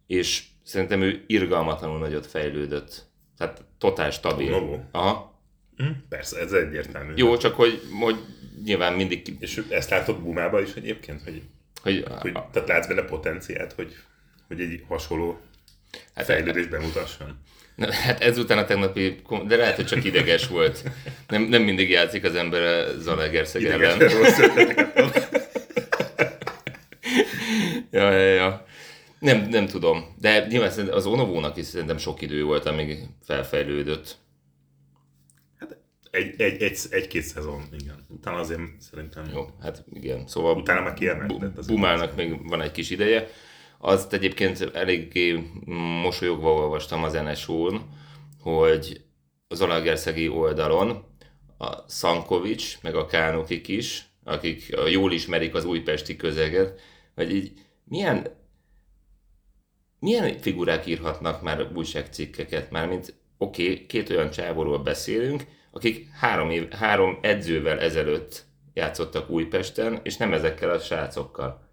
és 0.08 0.44
szerintem 0.64 1.02
ő 1.02 1.24
irgalmatlanul 1.28 2.00
nagyot 2.00 2.28
fejlődött 2.28 3.09
tehát 3.40 3.64
totál 3.78 4.12
stabil. 4.12 4.50
Novo. 4.50 4.80
Aha. 4.92 5.42
Hm, 5.78 5.86
persze, 6.10 6.40
ez 6.40 6.52
egyértelmű. 6.52 7.14
Jó, 7.16 7.38
csak 7.38 7.56
hogy, 7.56 7.82
hogy 8.00 8.16
nyilván 8.64 8.94
mindig... 8.94 9.36
És 9.40 9.62
ezt 9.70 9.90
látod 9.90 10.20
Bumába 10.20 10.62
is 10.62 10.74
egyébként, 10.74 11.22
hogy 11.24 11.42
Hogy, 11.82 12.04
hogy, 12.20 12.32
tehát 12.32 12.68
látsz 12.68 12.88
benne 12.88 13.02
potenciált, 13.02 13.74
hogy, 13.74 13.96
hogy 14.48 14.62
egy 14.62 14.84
hasonló 14.88 15.40
hát, 16.16 16.26
fejlődés 16.26 16.68
bemutasson. 16.68 17.40
Hát 17.90 18.22
ezután 18.22 18.58
a 18.58 18.66
tegnapi, 18.66 19.22
de 19.48 19.56
lehet, 19.56 19.76
hogy 19.76 19.86
csak 19.86 20.04
ideges 20.04 20.48
volt. 20.48 20.84
Nem, 21.28 21.42
nem 21.42 21.62
mindig 21.62 21.90
játszik 21.90 22.24
az 22.24 22.36
ember 22.36 22.88
Zalaegerszeg 22.98 23.64
ellen. 23.64 24.00
ja, 27.92 28.12
ja, 28.12 28.34
ja. 28.34 28.68
Nem, 29.20 29.48
nem 29.50 29.66
tudom. 29.66 30.16
De 30.20 30.48
nyilván 30.48 30.88
az 30.90 31.06
Onovónak 31.06 31.58
is 31.58 31.66
szerintem 31.66 31.98
sok 31.98 32.22
idő 32.22 32.44
volt, 32.44 32.66
amíg 32.66 33.08
felfejlődött. 33.24 34.18
Hát 35.58 35.78
egy, 36.12 36.42
egy, 36.42 36.62
egy, 36.62 36.80
egy-két 36.90 37.24
szezon, 37.24 37.64
igen. 37.80 38.06
Utána 38.10 38.38
azért 38.38 38.62
szerintem... 38.80 39.30
Jó, 39.34 39.48
hát 39.62 39.84
igen. 39.94 40.28
Szóval 40.28 40.56
Utána 40.56 40.82
már 40.82 40.94
kiemelkedett. 40.94 41.68
Bumálnak 41.68 42.16
még 42.16 42.48
van 42.48 42.62
egy 42.62 42.72
kis 42.72 42.90
ideje. 42.90 43.28
Azt 43.78 44.14
egyébként 44.14 44.70
eléggé 44.74 45.44
mosolyogva 46.04 46.54
olvastam 46.54 47.04
az 47.04 47.14
NSO-n, 47.14 47.82
hogy 48.42 49.02
az 49.48 49.62
Alagerszegi 49.62 50.28
oldalon 50.28 51.04
a 51.58 51.76
Szankovics, 51.88 52.82
meg 52.82 52.96
a 52.96 53.06
Kánokik 53.06 53.68
is, 53.68 54.10
akik 54.24 54.78
jól 54.90 55.12
ismerik 55.12 55.56
az 55.56 55.66
újpesti 55.66 56.16
közeget, 56.16 56.80
hogy 57.16 57.36
így 57.36 57.52
milyen, 57.84 58.28
milyen 60.00 60.40
figurák 60.42 60.86
írhatnak 60.86 61.42
már 61.42 61.68
újságcikkeket, 61.76 62.72
mármint 62.72 63.14
oké, 63.38 63.64
okay, 63.64 63.86
két 63.86 64.10
olyan 64.10 64.30
csávóról 64.30 64.80
beszélünk, 64.80 65.44
akik 65.72 66.08
három, 66.20 66.50
év, 66.50 66.70
három 66.70 67.18
edzővel 67.22 67.80
ezelőtt 67.80 68.46
játszottak 68.74 69.30
Újpesten, 69.30 70.00
és 70.04 70.18
nem 70.18 70.34
ezekkel 70.34 70.70
a 70.70 70.80
srácokkal. 70.80 71.68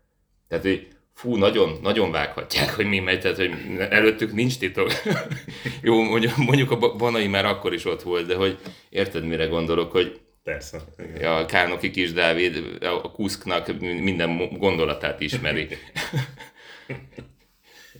Tehát, 0.48 0.64
hogy 0.64 0.88
fú, 1.14 1.36
nagyon, 1.36 1.78
nagyon 1.82 2.10
vághatják, 2.10 2.74
hogy 2.74 2.86
mi 2.86 2.98
megy, 2.98 3.20
tehát 3.20 3.36
hogy 3.36 3.52
előttük 3.78 4.32
nincs 4.32 4.58
titok. 4.58 4.92
Jó, 5.82 6.02
mondjuk, 6.02 6.36
mondjuk 6.36 6.70
a 6.70 6.96
Banai 6.96 7.26
már 7.26 7.44
akkor 7.44 7.74
is 7.74 7.84
ott 7.84 8.02
volt, 8.02 8.26
de 8.26 8.34
hogy 8.34 8.58
érted, 8.88 9.24
mire 9.24 9.46
gondolok, 9.46 9.92
hogy 9.92 10.20
Persze. 10.42 10.80
Igen. 11.16 11.32
A 11.32 11.46
Kánoki 11.46 11.90
kis 11.90 12.12
Dávid 12.12 12.78
a 12.80 13.10
Kuszknak 13.10 13.80
minden 13.80 14.58
gondolatát 14.58 15.20
ismeri. 15.20 15.68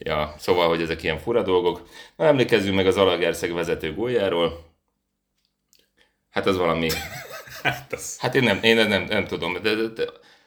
ja, 0.06 0.34
szóval, 0.38 0.68
hogy 0.68 0.82
ezek 0.82 1.02
ilyen 1.02 1.18
fura 1.18 1.42
dolgok. 1.42 1.88
Na, 2.16 2.24
emlékezzünk 2.24 2.74
meg 2.74 2.86
az 2.86 2.96
Alagerszeg 2.96 3.52
vezető 3.52 3.94
góljáról. 3.94 4.74
Hát 6.30 6.46
az 6.46 6.56
valami... 6.56 6.88
hát, 7.62 7.92
az... 7.92 8.18
hát 8.18 8.34
én 8.34 8.42
nem, 8.42 8.58
én 8.62 8.76
nem, 8.88 9.04
nem 9.04 9.26
tudom, 9.26 9.52
de, 9.62 9.74
de, 9.74 9.86
de 9.86 10.04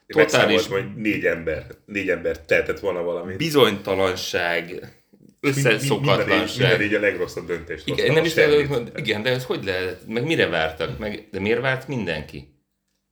totális... 0.07 0.67
hogy 0.67 0.95
négy 0.95 1.25
ember, 1.25 1.65
négy 1.85 2.09
ember 2.09 2.39
tehetett 2.39 2.79
volna 2.79 3.01
valami. 3.01 3.35
Bizonytalanság, 3.35 4.93
összeszokatlanság. 5.39 6.69
Minden, 6.69 6.81
így 6.81 6.93
a 6.93 6.99
legrosszabb 6.99 7.47
döntést 7.47 7.87
igen, 7.87 8.13
nem 8.13 8.25
is 8.25 8.33
lehet, 8.33 8.97
igen, 8.97 9.21
de 9.21 9.29
ez 9.29 9.45
hogy 9.45 9.63
lehet? 9.63 10.07
Meg 10.07 10.23
mire 10.23 10.47
vártak? 10.47 10.97
Meg, 10.97 11.27
de 11.31 11.39
miért 11.39 11.61
várt 11.61 11.87
mindenki? 11.87 12.53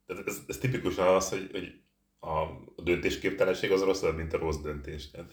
Ez, 0.05 0.17
ez, 0.25 0.37
ez 0.47 0.57
tipikusan 0.57 1.07
az, 1.07 1.29
hogy, 1.29 1.49
hogy 1.51 1.71
a, 2.19 2.39
a 2.75 2.81
döntésképtelenség 2.83 3.71
az 3.71 3.83
rosszabb, 3.83 4.15
mint 4.15 4.33
a 4.33 4.37
rossz 4.37 4.57
döntés. 4.57 5.11
Tehát, 5.11 5.31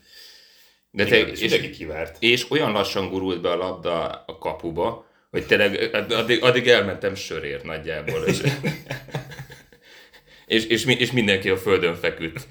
de 0.95 1.05
te, 1.05 1.19
igen, 1.19 1.29
és, 1.29 1.41
és, 1.41 1.77
kivárt. 1.77 2.17
és 2.21 2.51
olyan 2.51 2.73
lassan 2.73 3.09
gurult 3.09 3.41
be 3.41 3.51
a 3.51 3.57
labda 3.57 4.25
a 4.27 4.39
kapuba, 4.39 5.07
hogy 5.31 5.47
tényleg 5.47 5.97
addig, 6.11 6.43
addig 6.43 6.69
elmentem 6.69 7.15
sörért 7.15 7.65
nagyjából. 7.65 8.25
És, 8.27 8.39
és, 10.47 10.67
és, 10.67 10.85
és 10.85 11.13
mindenki 11.13 11.49
a 11.49 11.57
földön 11.57 11.95
feküdt. 11.95 12.47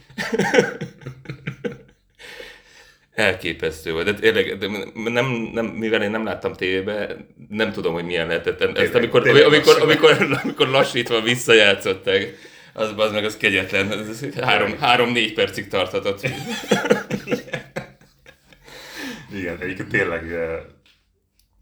Elképesztő 3.15 3.91
volt. 3.91 4.05
De 4.05 4.13
tényleg, 4.13 4.57
de 4.57 4.67
nem, 5.09 5.49
nem, 5.53 5.65
mivel 5.65 6.03
én 6.03 6.11
nem 6.11 6.25
láttam 6.25 6.53
tévébe, 6.53 7.15
nem 7.49 7.71
tudom, 7.71 7.93
hogy 7.93 8.05
milyen 8.05 8.27
lehetett. 8.27 8.61
Ezt 8.61 8.73
tényleg, 8.73 8.95
amikor, 8.95 9.21
tényleg 9.21 9.43
amikor, 9.43 9.81
amikor, 9.81 10.11
amikor, 10.11 10.39
amikor 10.43 10.67
lassítva 10.67 11.21
visszajátszották, 11.21 12.35
az, 12.73 12.93
az 12.97 13.11
meg 13.11 13.25
az 13.25 13.37
kegyetlen. 13.37 13.91
Ez 13.91 14.25
három, 14.41 14.77
három-négy 14.79 15.33
percig 15.33 15.67
tarthatott. 15.67 16.27
Igen, 19.33 19.61
egyébként 19.61 19.89
tényleg 19.89 20.23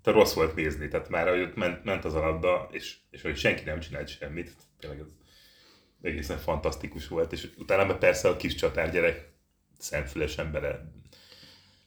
te 0.03 0.11
rossz 0.11 0.33
volt 0.33 0.55
nézni, 0.55 0.87
tehát 0.87 1.09
már 1.09 1.29
hogy 1.29 1.41
ott 1.41 1.55
ment, 1.55 1.83
ment 1.83 2.05
az 2.05 2.13
alapba, 2.13 2.69
és, 2.71 2.95
és 3.09 3.21
hogy 3.21 3.37
senki 3.37 3.63
nem 3.63 3.79
csinált 3.79 4.07
semmit, 4.07 4.51
tényleg 4.79 4.99
ez 4.99 5.07
egészen 6.01 6.37
fantasztikus 6.37 7.07
volt, 7.07 7.31
és 7.31 7.49
utána 7.57 7.97
persze 7.97 8.29
a 8.29 8.35
kis 8.35 8.55
csatárgyerek 8.55 9.29
szemfülesen 9.77 10.51
bele, 10.51 10.91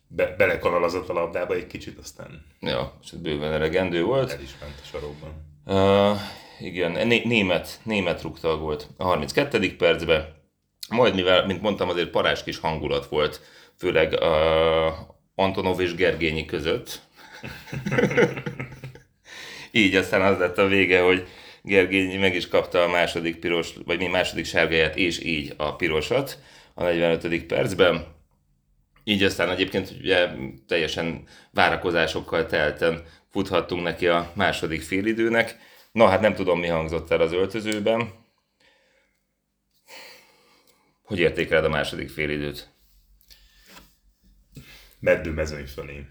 be, 0.07 0.35
belekanalazott 0.37 1.09
a 1.09 1.12
labdába 1.12 1.55
egy 1.55 1.66
kicsit, 1.66 1.99
aztán... 1.99 2.47
Ja, 2.61 2.99
és 3.03 3.11
ez 3.11 3.18
bőven 3.18 3.53
elegendő 3.53 4.03
volt. 4.03 4.31
El 4.31 4.40
is 4.40 4.59
ment 4.61 4.81
a 4.83 4.87
sarokban. 4.87 5.53
Uh, 5.66 6.18
igen, 6.61 7.07
né- 7.07 7.25
német, 7.25 7.81
német 7.83 8.23
rúgta 8.23 8.51
a 8.51 8.59
gólt 8.59 8.88
a 8.97 9.05
32. 9.05 9.77
percben. 9.77 10.42
Majd, 10.88 11.14
mivel, 11.14 11.47
mint 11.47 11.62
mondtam, 11.62 11.88
azért 11.88 12.11
parás 12.11 12.42
kis 12.42 12.59
hangulat 12.59 13.07
volt, 13.07 13.40
főleg 13.77 14.12
uh, 14.12 15.13
Antonov 15.35 15.81
és 15.81 15.94
Gergényi 15.94 16.44
között. 16.44 17.01
Így 19.70 19.94
aztán 19.94 20.23
az 20.23 20.38
lett 20.38 20.59
a 20.59 20.66
vége, 20.66 21.01
hogy 21.01 21.27
Gergényi 21.62 22.16
meg 22.16 22.35
is 22.35 22.49
kapta 22.49 22.83
a 22.83 22.88
második 22.88 23.37
piros, 23.37 23.75
vagy 23.85 23.99
mi 23.99 24.07
második 24.07 24.44
sárgáját, 24.44 24.97
és 24.97 25.20
így 25.20 25.55
a 25.57 25.77
pirosat 25.77 26.38
a 26.75 26.83
45. 26.83 27.47
percben. 27.47 28.07
Így 29.05 29.23
aztán 29.23 29.51
egyébként 29.51 29.90
ugye 30.01 30.29
teljesen 30.66 31.27
várakozásokkal 31.51 32.47
telten 32.47 33.05
futhattunk 33.31 33.83
neki 33.83 34.09
a 34.09 34.33
második 34.35 34.83
félidőnek. 34.83 35.59
Na 35.92 36.07
hát 36.07 36.20
nem 36.20 36.35
tudom, 36.35 36.61
mi 36.61 36.66
hangzott 36.66 37.11
el 37.11 37.20
az 37.20 37.33
öltözőben. 37.33 38.12
Hogy 41.03 41.18
értékeled 41.18 41.64
a 41.64 41.68
második 41.68 42.11
félidőt? 42.11 42.74
Meddő 45.05 45.31
mezőny 45.31 45.67
fölé. 45.67 46.07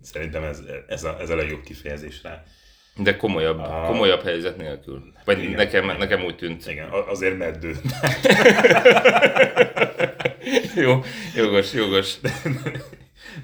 Szerintem 0.00 0.42
ez, 0.42 0.62
ez, 0.88 1.04
a, 1.04 1.20
ez 1.20 1.30
a 1.30 1.36
legjobb 1.36 1.62
kifejezés 1.62 2.22
rá. 2.22 2.42
De 2.96 3.16
komolyabb, 3.16 3.58
a... 3.58 3.84
komolyabb 3.86 4.22
helyzet 4.22 4.56
nélkül. 4.56 5.12
Vagy 5.24 5.38
igen, 5.42 5.54
nekem, 5.54 5.84
igen. 5.84 5.96
nekem 5.96 6.24
úgy 6.24 6.36
tűnt. 6.36 6.66
Igen, 6.66 6.88
azért 6.90 7.38
meddő. 7.38 7.76
Jó, 10.84 11.00
jogos, 11.34 11.72
jogos. 11.72 12.20
De, 12.20 12.30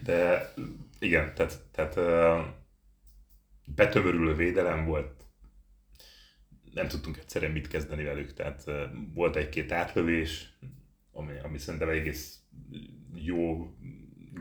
de 0.05 0.53
igen, 0.99 1.35
tehát, 1.35 1.59
tehát 1.73 1.99
betömörülő 3.65 4.35
védelem 4.35 4.85
volt. 4.85 5.25
Nem 6.73 6.89
tudtunk 6.89 7.17
egyszerűen 7.17 7.53
mit 7.53 7.69
kezdeni 7.69 8.05
velük, 8.05 8.33
tehát 8.33 8.65
volt 9.15 9.37
egy-két 9.37 9.73
átlövés, 9.73 10.59
ami, 11.13 11.33
ami 11.43 11.59
szerintem 11.59 11.89
egész 11.89 12.39
jó 13.15 13.75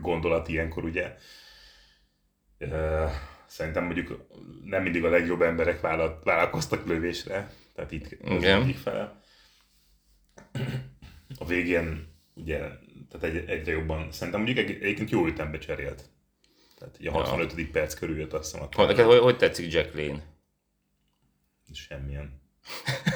gondolat 0.00 0.48
ilyenkor, 0.48 0.84
ugye. 0.84 1.16
Szerintem 3.46 3.84
mondjuk 3.84 4.26
nem 4.64 4.82
mindig 4.82 5.04
a 5.04 5.08
legjobb 5.08 5.42
emberek 5.42 5.80
vállalkoztak 5.80 6.86
lövésre, 6.86 7.52
tehát 7.74 7.92
itt 7.92 8.16
az 8.22 8.42
egyik 8.42 8.76
fele. 8.76 9.22
A 11.38 11.46
végén 11.46 12.08
ugye, 12.34 12.58
tehát 13.10 13.22
egy, 13.22 13.48
egyre 13.48 13.72
jobban, 13.72 14.12
szerintem 14.12 14.42
mondjuk 14.42 14.68
egy, 14.68 14.82
egyébként 14.82 15.10
jó 15.10 15.26
ütembe 15.26 15.58
cserélt. 15.58 16.10
Tehát 16.78 16.98
a 17.04 17.10
65. 17.10 17.52
Ja. 17.56 17.64
perc 17.72 17.94
körül 17.94 18.18
jött 18.18 18.32
azt 18.32 18.50
hiszem. 18.50 18.68
Hogy, 18.72 18.86
neked 18.86 19.04
hogy, 19.04 19.18
hogy 19.18 19.36
tetszik 19.36 19.72
Jack 19.72 19.94
Lane? 19.94 20.22
Semmilyen. 21.72 22.40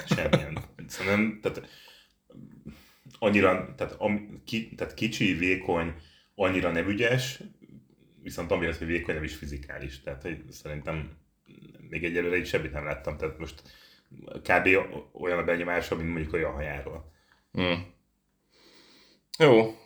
Semmilyen. 0.06 0.58
Szerintem, 0.86 1.40
tehát 1.42 1.68
annyira, 3.18 3.74
tehát, 3.76 3.94
am, 3.98 4.42
ki, 4.44 4.74
tehát 4.74 4.94
kicsi, 4.94 5.34
vékony, 5.34 5.94
annyira 6.34 6.70
nem 6.70 6.88
ügyes, 6.88 7.40
viszont 8.22 8.50
amiatt, 8.50 8.78
hogy 8.78 8.86
vékony, 8.86 9.14
nem 9.14 9.24
is 9.24 9.34
fizikális. 9.34 10.00
Tehát 10.00 10.22
hogy 10.22 10.42
szerintem 10.50 11.16
még 11.88 12.04
egyelőre 12.04 12.36
így 12.36 12.46
semmit 12.46 12.72
nem 12.72 12.84
láttam. 12.84 13.16
Tehát 13.16 13.38
most 13.38 13.62
kb. 14.42 14.68
olyan 15.12 15.38
a 15.38 15.44
benyomása, 15.44 15.96
mint 15.96 16.12
mondjuk 16.12 16.32
olyan 16.32 16.52
hajáról. 16.52 17.12
Hmm. 17.52 17.92
Jó. 19.38 19.76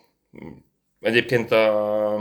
Egyébként 1.01 1.51
a 1.51 2.17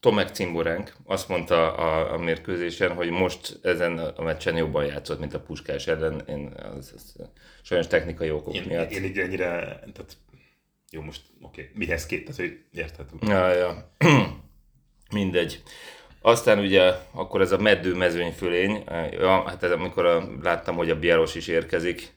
Tomek 0.00 0.28
Cimboránk 0.28 0.92
azt 1.04 1.28
mondta 1.28 1.74
a, 1.74 2.12
a 2.12 2.18
mérkőzésen, 2.18 2.94
hogy 2.94 3.10
most 3.10 3.58
ezen 3.62 3.98
a 3.98 4.22
meccsen 4.22 4.56
jobban 4.56 4.84
játszott, 4.84 5.18
mint 5.18 5.34
a 5.34 5.40
Puskás 5.40 5.86
ellen. 5.86 6.22
Én 6.26 6.52
az, 6.76 6.92
az, 6.94 7.28
sajnos 7.62 7.86
technikai 7.86 8.30
okok 8.30 8.54
én, 8.54 8.64
miatt. 8.66 8.90
Én 8.90 9.04
így 9.04 9.18
ennyire, 9.18 9.48
tehát 9.92 10.16
jó, 10.94 11.02
most 11.02 11.20
oké, 11.40 11.60
okay. 11.60 11.72
mihez 11.74 12.06
két, 12.06 12.20
tehát 12.20 12.40
hogy 12.40 12.58
érted? 12.72 13.06
Ja, 13.20 13.48
ja. 13.52 13.90
Mindegy. 15.14 15.62
Aztán 16.20 16.58
ugye 16.58 16.92
akkor 17.12 17.40
ez 17.40 17.52
a 17.52 17.58
meddő 17.58 17.94
mezőnyfölény, 17.94 18.84
ja, 19.10 19.48
hát 19.48 19.62
ez 19.62 19.70
amikor 19.70 20.06
a, 20.06 20.28
láttam, 20.42 20.76
hogy 20.76 20.90
a 20.90 20.98
Biaros 20.98 21.34
is 21.34 21.48
érkezik, 21.48 22.12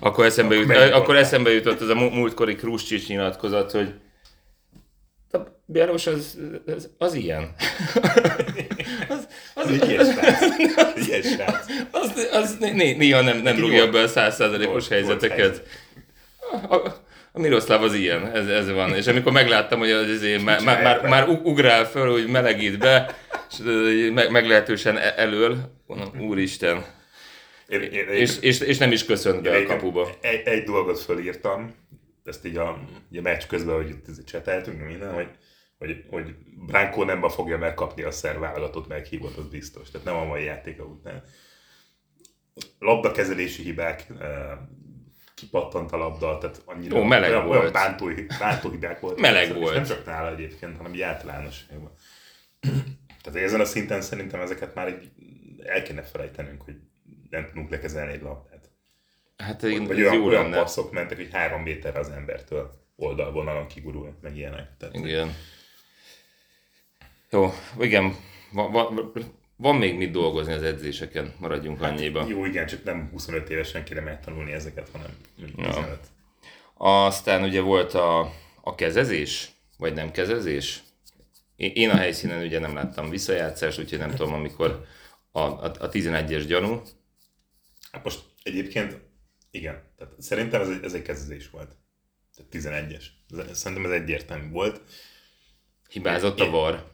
akkor 0.00 0.24
eszembe, 0.24 0.54
jut, 0.54 0.70
Akkor 0.70 1.16
eszembe 1.16 1.50
jutott 1.50 1.80
az 1.80 1.88
a 1.88 1.94
múltkori 1.94 2.54
Kruscsics 2.54 3.08
nyilatkozat, 3.08 3.70
hogy 3.70 3.94
a 5.30 5.38
Bielorus 5.66 6.06
az, 6.06 6.38
az, 6.66 6.90
az 6.98 7.14
ilyen. 7.14 7.54
az, 9.08 9.28
az. 9.54 9.70
Egy 9.70 9.88
ilyen 9.88 11.22
srác. 11.32 11.66
az, 11.90 12.28
az 12.32 12.56
né- 12.58 12.96
néha 12.96 13.20
nem, 13.20 13.38
nem 13.38 13.58
rúgja 13.58 13.90
be 13.90 14.00
a 14.00 14.08
százszázalékos 14.08 14.88
helyzeteket. 14.88 15.62
A, 16.50 16.74
a, 16.74 17.04
a 17.36 17.40
Miroslav 17.40 17.82
az 17.82 17.94
ilyen, 17.94 18.26
ez, 18.26 18.48
ez 18.48 18.70
van. 18.70 18.94
És 18.94 19.06
amikor 19.06 19.32
megláttam, 19.32 19.78
hogy 19.78 19.90
az 19.90 20.08
izé, 20.08 20.36
már, 20.36 20.62
már, 20.64 20.82
már, 20.82 21.08
már 21.08 21.28
ug- 21.28 21.46
ugrál 21.46 21.84
föl, 21.84 22.10
hogy 22.10 22.26
melegít 22.26 22.78
be, 22.78 23.16
és 23.50 23.58
me- 24.12 24.28
meglehetősen 24.30 24.96
e- 24.96 25.14
elől, 25.16 25.56
mondom, 25.86 26.20
úristen. 26.20 26.84
Én, 27.68 27.80
én, 27.80 28.08
És, 28.08 28.38
és, 28.40 28.60
és 28.60 28.78
nem 28.78 28.92
is 28.92 29.04
köszönt 29.04 29.42
be 29.42 29.50
a 29.50 29.54
Egyébként 29.54 29.80
kapuba. 29.80 30.10
Egy, 30.20 30.40
egy 30.44 30.64
dolgot 30.64 31.00
fölírtam, 31.00 31.74
ezt 32.24 32.46
így 32.46 32.56
a, 32.56 32.78
így 33.12 33.18
a 33.18 33.22
meccs 33.22 33.42
közben, 33.46 33.74
hogy 33.74 33.88
itt 33.88 34.24
cseteltünk, 34.26 34.86
minden, 34.86 35.12
hogy, 35.12 35.28
hogy, 35.78 36.04
hogy 36.10 36.34
Branko 36.66 37.04
nem 37.04 37.28
fogja 37.28 37.58
megkapni 37.58 38.02
a 38.02 38.10
szerv 38.10 38.40
válogatott 38.40 38.88
meghívott, 38.88 39.36
az 39.36 39.48
biztos. 39.48 39.90
Tehát 39.90 40.06
nem 40.06 40.16
a 40.16 40.24
mai 40.24 40.44
játéka 40.44 40.84
után. 40.84 41.22
Labdakezelési 42.78 43.62
hibák, 43.62 44.06
kipattant 45.44 45.92
a 45.92 45.96
labda, 45.96 46.38
tehát 46.38 46.62
annyira 46.64 46.98
Ó, 46.98 47.02
meleg 47.02 47.30
olyan, 47.30 47.46
volt. 47.46 47.60
olyan 47.60 47.72
bántó, 47.72 48.10
bántó 48.38 48.70
hibák 48.70 49.00
voltak. 49.00 49.20
Meleg 49.20 49.48
És 49.48 49.54
volt. 49.54 49.74
Nem 49.74 49.84
csak 49.84 50.04
nála 50.06 50.30
egyébként, 50.32 50.76
hanem 50.76 50.94
így 50.94 51.00
általánosságban. 51.00 51.92
Tehát 53.22 53.38
ezen 53.42 53.60
a 53.60 53.64
szinten 53.64 54.00
szerintem 54.00 54.40
ezeket 54.40 54.74
már 54.74 54.88
így 54.88 55.10
el 55.66 55.82
kéne 55.82 56.02
felejtenünk, 56.02 56.62
hogy 56.62 56.74
nem 57.30 57.46
tudunk 57.46 57.70
lekezelni 57.70 58.12
egy 58.12 58.22
labdát. 58.22 58.70
Hát 59.36 59.60
Vagy 59.60 59.72
ez 59.72 59.96
olyan, 59.96 60.14
jó 60.14 60.26
olyan 60.26 60.42
lenne. 60.42 60.56
passzok 60.56 60.92
mentek, 60.92 61.16
hogy 61.16 61.28
három 61.32 61.62
méterre 61.62 61.98
az 61.98 62.08
embertől 62.10 62.82
oldalvonalon 62.96 63.66
kigurul, 63.66 64.18
meg 64.20 64.36
ilyenek. 64.36 64.76
Tehát, 64.78 64.94
Igen. 64.94 65.34
Jó, 67.30 67.52
igen, 67.78 68.16
van, 68.52 68.72
van, 68.72 69.12
van 69.56 69.76
még 69.76 69.96
mit 69.96 70.10
dolgozni 70.10 70.52
az 70.52 70.62
edzéseken, 70.62 71.34
maradjunk 71.38 71.82
annyiba. 71.82 72.26
Jó, 72.28 72.44
igen, 72.44 72.66
csak 72.66 72.84
nem 72.84 73.08
25 73.12 73.50
évesen 73.50 73.84
kéne 73.84 74.00
megtanulni 74.00 74.52
ezeket, 74.52 74.88
hanem 74.92 75.16
mondjuk 75.38 75.60
Ja. 75.60 75.66
15. 75.72 75.98
Aztán 76.74 77.42
ugye 77.42 77.60
volt 77.60 77.94
a, 77.94 78.32
a 78.60 78.74
kezezés, 78.74 79.50
vagy 79.78 79.94
nem 79.94 80.10
kezezés. 80.10 80.82
Én 81.56 81.90
a 81.90 81.96
helyszínen 81.96 82.44
ugye 82.44 82.58
nem 82.58 82.74
láttam 82.74 83.10
visszajátszást, 83.10 83.78
úgyhogy 83.78 83.98
nem 83.98 84.10
tudom, 84.10 84.32
amikor 84.32 84.86
a, 85.32 85.38
a, 85.40 85.64
a 85.64 85.88
11-es 85.88 86.44
gyanú. 86.46 86.82
Hát 87.92 88.04
most 88.04 88.20
egyébként, 88.42 89.00
igen, 89.50 89.82
tehát 89.96 90.14
szerintem 90.18 90.60
ez 90.60 90.68
egy, 90.68 90.84
ez 90.84 90.92
egy 90.94 91.02
kezdés 91.02 91.50
volt. 91.50 91.76
Tehát 92.52 92.84
11-es. 92.86 93.04
Ez- 93.48 93.58
Szerintem 93.58 93.92
ez 93.92 94.00
egyértelmű 94.00 94.50
volt. 94.50 94.80
Hibázott 95.88 96.40
a 96.40 96.50
var. 96.50 96.92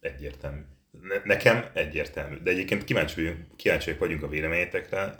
Egyértelmű. 0.00 0.60
Ne, 1.00 1.20
nekem 1.24 1.70
egyértelmű. 1.74 2.36
De 2.36 2.50
egyébként 2.50 2.84
kíváncsi 2.84 3.22
vagyunk, 3.22 3.56
kíváncsiak 3.56 3.98
vagyunk 3.98 4.22
a 4.22 4.28
véleményetekre. 4.28 5.14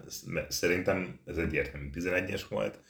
Szerintem 0.49 1.21
ez 1.27 1.37
egyértelmű. 1.37 1.89
11-es 1.95 2.43
volt. 2.49 2.81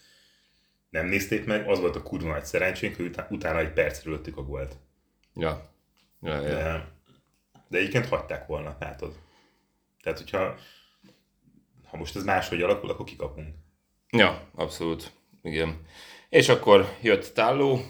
Nem 0.90 1.07
nézték 1.07 1.45
meg, 1.45 1.68
az 1.68 1.81
volt 1.81 1.97
a 1.97 2.03
kurva 2.03 2.29
nagy 2.29 2.45
szerencsénk, 2.45 2.97
hogy 2.97 3.05
utá- 3.05 3.31
utána 3.31 3.59
egy 3.59 3.73
percre 3.73 4.11
lőttük 4.11 4.37
a 4.37 4.42
gólt. 4.42 4.77
Ja. 5.35 5.71
Ja, 6.23 6.40
ja. 6.40 6.49
De, 6.49 6.88
de 7.68 7.79
egyébként 7.79 8.07
hagyták 8.07 8.47
volna, 8.47 8.77
látod. 8.81 9.18
Tehát, 10.03 10.18
hogyha 10.18 10.59
ha 11.85 11.97
most 11.97 12.16
ez 12.16 12.25
máshogy 12.25 12.62
alakul, 12.62 12.90
akkor 12.90 13.05
kikapunk. 13.05 13.55
ja, 14.11 14.49
abszolút. 14.55 15.12
Igen. 15.42 15.87
És 16.29 16.49
akkor 16.49 16.97
jött 17.03 17.35
Talló, 17.35 17.81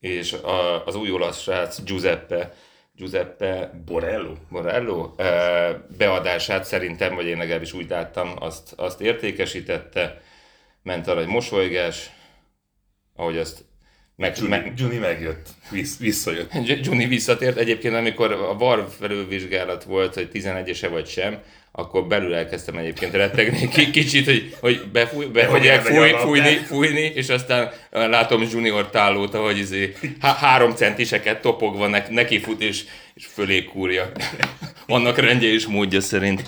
és 0.00 0.32
a, 0.32 0.86
az 0.86 0.94
új 0.94 1.10
olasz 1.10 1.40
srác 1.40 1.82
Giuseppe, 1.82 2.54
Giuseppe 2.98 3.82
Borello? 3.84 4.34
Morello 4.48 5.12
eh, 5.16 5.76
beadását 5.96 6.64
szerintem, 6.64 7.14
vagy 7.14 7.26
én 7.26 7.36
legalábbis 7.36 7.72
úgy 7.72 7.88
láttam, 7.88 8.34
azt, 8.38 8.72
azt 8.76 9.00
értékesítette, 9.00 10.22
ment 10.82 11.06
arra 11.06 11.20
egy 11.20 11.26
mosolygás, 11.26 12.10
ahogy 13.16 13.38
azt 13.38 13.64
meg, 14.16 14.36
Juni, 14.36 14.48
meg, 14.48 14.72
Juni 14.76 14.96
megjött, 14.96 15.48
Vissz, 15.70 15.98
visszajött. 15.98 16.52
Juni 16.82 17.06
visszatért. 17.06 17.56
Egyébként, 17.56 17.94
amikor 17.94 18.32
a 18.32 18.54
VAR 18.54 18.88
felülvizsgálat 18.98 19.84
volt, 19.84 20.14
hogy 20.14 20.28
11-ese 20.32 20.88
vagy 20.90 21.06
sem, 21.06 21.42
akkor 21.78 22.06
belül 22.06 22.34
elkezdtem 22.34 22.76
egyébként 22.76 23.12
rettegni 23.12 23.68
ki- 23.68 23.90
kicsit, 23.90 24.24
hogy, 24.24 24.56
hogy 24.60 24.88
befúj, 24.92 25.26
be 25.26 25.46
hogy 25.46 25.66
fúj, 25.82 26.10
fújni, 26.10 26.54
fújni, 26.56 27.00
és 27.00 27.28
aztán 27.28 27.70
látom 27.90 28.42
Junior 28.50 28.90
tálót, 28.90 29.34
ahogy 29.34 29.58
izé, 29.58 29.92
há- 30.20 30.36
három 30.36 30.72
centiseket 30.74 31.40
topogva 31.40 31.86
ne, 31.86 32.04
neki 32.08 32.38
fut, 32.38 32.62
és, 32.62 32.84
és 33.14 33.26
fölé 33.26 33.64
kúrja. 33.64 34.12
Annak 34.86 35.18
rendje 35.18 35.48
és 35.48 35.66
módja 35.66 36.00
szerint. 36.00 36.42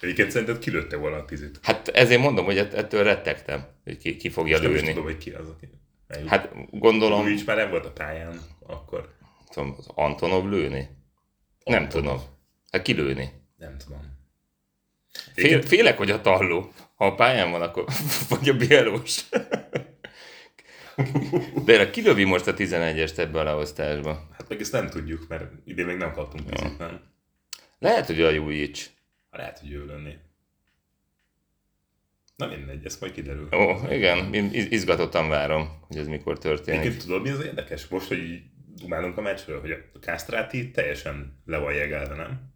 Egyébként 0.00 0.30
szerinted 0.30 0.58
kilőtte 0.58 0.96
volna 0.96 1.16
a 1.16 1.24
tizit. 1.24 1.58
Hát 1.62 1.88
ezért 1.88 2.20
mondom, 2.20 2.44
hogy 2.44 2.58
ett- 2.58 2.74
ettől 2.74 3.02
rettegtem, 3.02 3.66
hogy 3.84 3.98
ki, 3.98 4.16
ki 4.16 4.28
fogja 4.28 4.58
Nem 4.60 4.70
is 4.70 4.76
lőni. 4.80 4.88
tudom, 4.88 5.04
hogy 5.04 5.18
ki 5.18 5.30
az, 5.30 5.48
aki 5.48 5.68
eljut. 6.08 6.28
Hát 6.28 6.48
gondolom, 6.70 7.22
Luics 7.24 7.44
már 7.46 7.56
nem 7.56 7.70
volt 7.70 7.84
a 7.84 7.90
pályán 7.90 8.40
akkor. 8.66 9.12
tudom, 9.50 9.74
az 9.78 9.86
Antonov 9.94 10.50
lőni? 10.50 10.88
Nem 11.64 11.88
tudom. 11.88 12.20
Hát 12.76 12.84
ki 12.84 12.92
lőni? 12.92 13.30
Nem 13.56 13.78
tudom. 13.78 14.00
Fél, 15.34 15.62
félek, 15.62 15.96
hogy 15.96 16.10
a 16.10 16.20
talló. 16.20 16.72
Ha 16.94 17.06
a 17.06 17.14
pályán 17.14 17.50
van, 17.50 17.62
akkor 17.62 17.84
vagy 18.28 18.48
a 18.48 18.56
bielós. 18.56 19.24
De 21.64 21.90
kilövi 21.90 22.24
most 22.24 22.46
a 22.46 22.54
11-est 22.54 23.18
ebbe 23.18 23.40
a 23.40 23.42
leosztásba. 23.42 24.28
Hát 24.32 24.48
meg 24.48 24.60
ezt 24.60 24.72
nem 24.72 24.88
tudjuk, 24.88 25.28
mert 25.28 25.52
idén 25.64 25.86
még 25.86 25.96
nem 25.96 26.12
kaptunk 26.12 26.50
tizit, 26.50 26.78
nem? 26.78 27.00
Lehet, 27.78 28.06
hogy 28.06 28.20
a 28.20 28.30
Jújics. 28.30 28.86
Lehet, 29.30 29.58
hogy 29.58 29.72
ő 29.72 29.86
lenni. 29.86 30.14
Na 32.36 32.46
mindegy, 32.46 32.84
ez 32.84 32.98
majd 33.00 33.12
kiderül. 33.12 33.48
Ó, 33.54 33.90
igen, 33.90 34.34
én 34.34 34.50
izgatottan 34.52 35.28
várom, 35.28 35.78
hogy 35.86 35.96
ez 35.96 36.06
mikor 36.06 36.38
történik. 36.38 36.80
Egyébként 36.80 37.04
tudod, 37.04 37.22
mi 37.22 37.30
az 37.30 37.44
érdekes? 37.44 37.86
Most, 37.86 38.08
hogy 38.08 38.42
dumálunk 38.74 39.16
a 39.16 39.20
meccsről, 39.20 39.60
hogy 39.60 39.70
a 39.70 39.98
Kastráti 40.00 40.70
teljesen 40.70 41.42
le 41.44 41.58
van 41.58 41.74
jegelve, 41.74 42.14
nem? 42.14 42.54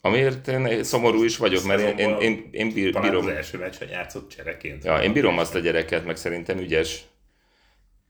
Amiért 0.00 0.48
én 0.48 0.84
szomorú 0.84 1.22
is 1.24 1.36
vagyok, 1.36 1.64
mert 1.64 1.80
én, 1.80 1.98
én, 1.98 2.16
én, 2.20 2.48
én 2.50 2.72
bír, 2.72 2.92
Talán 2.92 3.10
bírom, 3.10 3.26
az 3.26 3.32
első 3.32 3.58
meccsen 3.58 3.88
játszott 3.88 4.28
csereként. 4.30 4.84
ja, 4.84 5.02
én 5.02 5.12
bírom 5.12 5.38
azt 5.38 5.54
a 5.54 5.58
gyereket, 5.58 6.04
meg 6.04 6.16
szerintem 6.16 6.58
ügyes. 6.58 7.02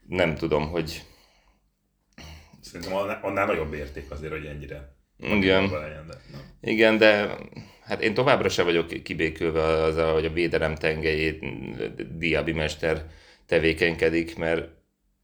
Nem 0.09 0.35
tudom, 0.35 0.69
hogy 0.69 1.03
Szerintem 2.61 3.19
annál, 3.23 3.47
nagyobb 3.47 3.73
érték 3.73 4.11
azért, 4.11 4.33
hogy 4.33 4.45
ennyire. 4.47 4.97
Igen. 5.19 5.63
Legyen, 5.63 6.07
de. 6.07 6.15
Igen, 6.61 6.99
de 6.99 7.37
hát 7.85 8.03
én 8.03 8.15
továbbra 8.15 8.49
se 8.49 8.63
vagyok 8.63 9.03
kibékülve 9.03 9.63
azzal, 9.63 10.13
hogy 10.13 10.25
a 10.25 10.33
védelem 10.33 10.75
tengelyét 10.75 11.45
Diaby 12.19 12.53
mester 12.53 13.05
tevékenykedik, 13.47 14.37
mert 14.37 14.69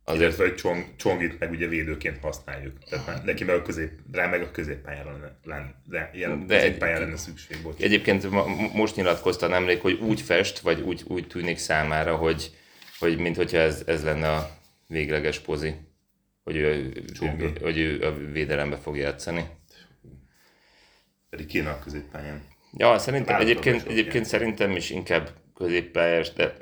azért 0.05 0.37
hogy 0.37 0.55
Csong, 0.55 0.85
Csongit 0.97 1.39
meg 1.39 1.51
ugye 1.51 1.67
védőként 1.67 2.19
használjuk. 2.21 2.79
Tehát 2.89 3.07
már 3.07 3.25
neki 3.25 3.45
meg 3.45 3.55
a 3.55 3.63
közép, 3.63 3.91
rá 4.13 4.27
meg 4.27 4.43
a 4.43 4.51
középpályára 4.51 5.11
lenne, 5.11 5.39
lenne, 5.45 5.75
de, 5.85 6.11
ilyen 6.15 6.47
De 6.47 6.57
középpályára 6.57 7.01
lenne 7.05 7.17
szükség. 7.17 7.63
Bocs. 7.63 7.81
egyébként 7.81 8.31
most 8.75 8.97
nyilatkozta 8.97 9.47
nemrég, 9.47 9.81
hogy 9.81 9.99
úgy 10.01 10.21
fest, 10.21 10.59
vagy 10.59 10.81
úgy, 10.81 11.03
úgy 11.07 11.27
tűnik 11.27 11.59
számára, 11.59 12.17
hogy, 12.17 12.57
hogy 12.99 13.19
mint 13.19 13.37
hogyha 13.37 13.59
ez, 13.59 13.83
ez 13.87 14.05
lenne 14.05 14.33
a 14.33 14.51
végleges 14.87 15.39
pozi, 15.39 15.75
hogy 16.43 16.57
ő, 16.57 16.93
Csongi. 17.13 17.53
hogy 17.61 17.79
ő 17.79 18.03
a 18.03 18.15
védelembe 18.33 18.77
fog 18.77 18.97
játszani. 18.97 19.45
Pedig 21.31 21.47
kéne 21.47 21.71
a 21.71 21.79
középpályán. 21.79 22.43
Ja, 22.77 22.99
szerintem 22.99 23.41
egyébként, 23.41 23.87
egyébként 23.87 24.25
szerintem 24.25 24.71
is 24.71 24.91
inkább 24.91 25.31
középpályás, 25.55 26.33
de 26.33 26.57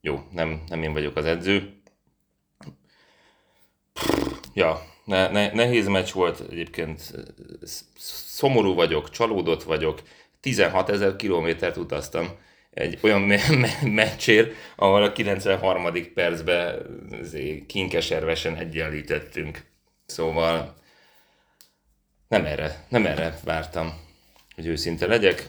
jó, 0.00 0.28
nem, 0.32 0.62
nem 0.68 0.82
én 0.82 0.92
vagyok 0.92 1.16
az 1.16 1.24
edző. 1.24 1.75
Ja, 4.54 4.82
ne, 5.04 5.28
ne, 5.30 5.52
nehéz 5.52 5.86
meccs 5.86 6.12
volt 6.12 6.42
egyébként, 6.50 7.00
sz- 7.62 7.84
szomorú 8.26 8.74
vagyok, 8.74 9.10
csalódott 9.10 9.62
vagyok, 9.62 10.02
16 10.40 10.88
ezer 10.88 11.16
kilométert 11.16 11.76
utaztam 11.76 12.28
egy 12.70 12.98
olyan 13.02 13.20
me- 13.20 13.48
me- 13.48 13.82
meccsért, 13.82 14.52
ahol 14.76 15.02
a 15.02 15.12
93. 15.12 16.12
percben 16.14 16.82
kinkeservesen 17.66 18.56
egyenlítettünk. 18.56 19.64
Szóval 20.06 20.74
nem 22.28 22.44
erre, 22.44 22.84
nem 22.88 23.06
erre 23.06 23.38
vártam, 23.44 24.00
hogy 24.54 24.66
őszinte 24.66 25.06
legyek, 25.06 25.48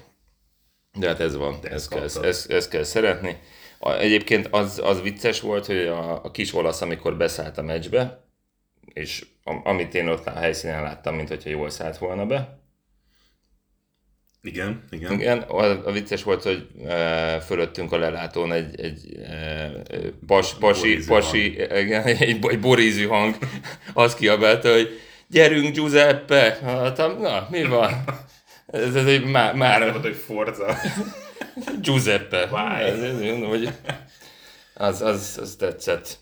de 0.94 1.08
hát 1.08 1.20
ez 1.20 1.36
van, 1.36 1.58
De 1.62 1.70
ez 1.70 1.74
ezt 1.74 1.90
kell, 1.90 2.24
ezt, 2.24 2.52
ezt 2.52 2.70
kell 2.70 2.84
szeretni. 2.84 3.40
A, 3.80 3.92
egyébként 3.92 4.48
az, 4.52 4.80
az 4.84 5.02
vicces 5.02 5.42
volt, 5.42 5.66
hogy 5.66 5.78
a, 5.78 6.24
a 6.26 6.32
kis 6.32 6.54
olasz, 6.54 6.82
amikor 6.82 7.18
beszállt 7.18 7.58
a 7.58 7.62
meccsbe, 7.62 8.27
és 8.94 9.26
am, 9.44 9.62
amit 9.64 9.96
én 9.96 10.08
ott 10.08 10.28
a 10.28 10.40
helyszínen 10.40 10.82
láttam, 10.82 11.16
mint 11.16 11.28
hogyha 11.28 11.50
jól 11.50 11.70
szállt 11.70 11.98
volna 11.98 12.26
be, 12.26 12.58
Igen, 14.42 14.84
igen. 14.90 15.14
Igen, 15.14 15.38
a, 15.38 15.88
a 15.88 15.92
vicces 15.92 16.24
volt, 16.24 16.44
hogy 16.44 16.68
e, 16.86 17.40
fölöttünk 17.40 17.92
a 17.92 17.98
lelátón 17.98 18.52
egy, 18.52 18.82
egy 18.82 19.20
e, 19.24 19.72
pas, 20.28 20.54
pasi, 20.54 20.90
Borízű 20.90 21.08
pasi 21.08 21.54
igen, 21.54 22.04
egy, 22.22 22.46
egy 22.48 22.60
borízű 22.60 23.06
hang, 23.06 23.38
azt 23.94 24.18
kiabálta, 24.18 24.72
hogy 24.72 25.00
gyerünk 25.28 25.74
Giuseppe! 25.74 26.60
Hát, 26.64 26.98
na, 26.98 27.48
mi 27.50 27.64
van? 27.64 28.04
Ez, 28.68 28.96
ez 28.96 29.06
egy 29.06 29.26
má, 29.26 29.52
Már 29.52 29.80
nem 29.80 29.90
mondta, 29.90 30.08
hogy 30.08 30.18
Forza. 30.18 30.78
Giuseppe. 31.82 32.48
Why? 32.52 32.84
Ez, 32.84 33.00
ez, 33.00 33.20
mondom, 33.20 33.50
hogy 33.50 33.70
az, 34.74 35.02
az, 35.02 35.38
az 35.42 35.56
tetszett. 35.60 36.20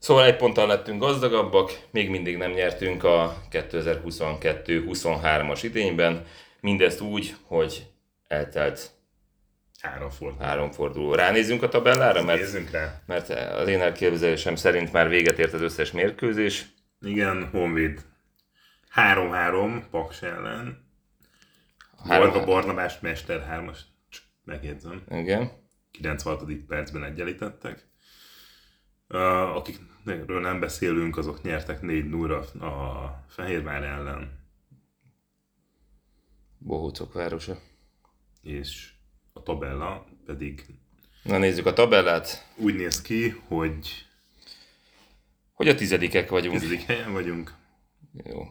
Szóval 0.00 0.24
egy 0.24 0.36
ponttal 0.36 0.66
lettünk 0.66 1.00
gazdagabbak, 1.00 1.70
még 1.90 2.10
mindig 2.10 2.36
nem 2.36 2.50
nyertünk 2.50 3.04
a 3.04 3.36
2022-23-as 3.50 5.60
idényben, 5.62 6.26
mindezt 6.60 7.00
úgy, 7.00 7.34
hogy 7.42 7.86
eltelt 8.28 8.90
Három 9.80 10.10
forduló. 10.10 10.44
három 10.44 10.70
forduló. 10.70 11.14
Ránézzünk 11.14 11.62
a 11.62 11.68
tabellára, 11.68 12.22
mert, 12.22 12.40
Nézzünk 12.40 12.70
rá. 12.70 13.02
mert 13.06 13.28
az 13.30 13.68
én 13.68 13.80
elképzelésem 13.80 14.56
szerint 14.56 14.92
már 14.92 15.08
véget 15.08 15.38
ért 15.38 15.52
az 15.52 15.60
összes 15.60 15.92
mérkőzés. 15.92 16.66
Igen, 17.00 17.48
Honvéd. 17.52 18.00
3-3 18.94 19.82
Paks 19.90 20.22
ellen. 20.22 20.88
Három- 22.08 22.32
Varga 22.32 22.46
Barnabás 22.46 22.98
Mester 23.00 23.46
3-as. 23.50 23.78
Csak 24.08 24.22
Megjegyzem. 24.44 25.02
Igen. 25.10 25.50
96. 25.90 26.42
percben 26.68 27.04
egyenlítettek. 27.04 27.88
Uh, 29.08 29.56
akikről 30.04 30.40
nem 30.40 30.60
beszélünk, 30.60 31.16
azok 31.16 31.42
nyertek 31.42 31.78
4-0-ra 31.82 32.60
a 32.60 33.24
Fehérvár 33.28 33.82
ellen, 33.82 34.38
Bohócok 36.58 37.12
városa. 37.12 37.58
és 38.42 38.92
a 39.32 39.42
tabella 39.42 40.06
pedig 40.26 40.64
Na 41.22 41.38
nézzük 41.38 41.66
a 41.66 41.72
tabellát. 41.72 42.46
úgy 42.56 42.74
néz 42.74 43.02
ki, 43.02 43.28
hogy 43.46 44.06
Hogy 45.52 45.68
a 45.68 45.74
tizedikek 45.74 46.28
vagyunk. 46.30 46.58
tizedik 46.58 46.82
helyen 46.82 47.12
vagyunk. 47.12 47.54
Jó. 48.24 48.42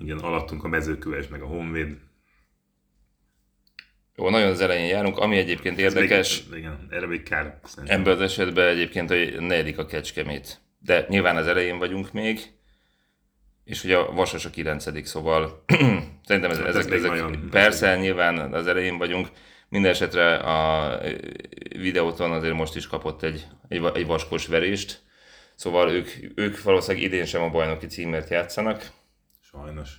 Igen, 0.00 0.18
alattunk 0.18 0.64
a 0.64 0.68
mezőköves, 0.68 1.28
meg 1.28 1.42
a 1.42 1.46
Honvéd. 1.46 1.98
Jó, 4.16 4.30
nagyon 4.30 4.50
az 4.50 4.60
elején 4.60 4.86
járunk, 4.86 5.18
ami 5.18 5.36
egyébként 5.36 5.78
Ez 5.78 5.82
érdekes. 5.94 6.44
Még, 6.44 6.58
igen, 6.58 6.86
erre 6.90 7.06
még 7.06 7.22
kár 7.22 7.60
szerintem. 7.64 8.00
Ebben 8.00 8.12
az 8.14 8.20
esetben 8.20 8.68
egyébként, 8.68 9.08
hogy 9.08 9.36
negyedik 9.40 9.78
a 9.78 9.86
kecskemét. 9.86 10.60
De 10.78 11.06
nyilván 11.08 11.36
az 11.36 11.46
elején 11.46 11.78
vagyunk 11.78 12.12
még, 12.12 12.52
és 13.64 13.84
ugye 13.84 13.96
a 13.96 14.12
Vasas 14.12 14.44
a 14.44 14.50
kilencedik, 14.50 15.06
szóval 15.06 15.64
szerintem 16.26 16.50
ez, 16.50 16.58
Hát 16.58 16.66
ez 16.66 16.76
ezek, 16.76 16.90
még 16.90 16.98
ezek 16.98 17.10
nagyon- 17.10 17.48
persze 17.50 17.96
nyilván 17.96 18.52
az 18.54 18.66
elején 18.66 18.98
vagyunk. 18.98 19.28
Minden 19.68 19.90
esetre 19.90 20.36
a 20.36 21.00
videóton 21.68 22.32
azért 22.32 22.54
most 22.54 22.76
is 22.76 22.86
kapott 22.86 23.22
egy, 23.22 23.46
egy, 23.68 23.84
egy 23.94 24.06
vaskos 24.06 24.46
verést, 24.46 25.02
szóval 25.54 25.90
ők, 25.90 26.08
ők 26.34 26.62
valószínűleg 26.62 27.06
idén 27.06 27.24
sem 27.24 27.42
a 27.42 27.50
bajnoki 27.50 27.86
címért 27.86 28.30
játszanak. 28.30 28.90
Sajnos. 29.40 29.90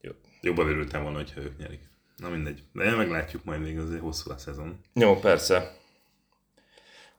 Jó. 0.00 0.10
Jobban 0.40 0.68
örültem 0.68 1.02
volna, 1.02 1.16
hogyha 1.16 1.40
ők 1.40 1.58
nyerik. 1.58 1.80
Na 2.16 2.28
mindegy. 2.28 2.62
De 2.72 2.96
meglátjuk 2.96 3.44
majd 3.44 3.60
még, 3.60 3.78
azért 3.78 4.00
hosszú 4.00 4.30
a 4.30 4.38
szezon. 4.38 4.80
Jó, 4.94 5.18
persze. 5.18 5.76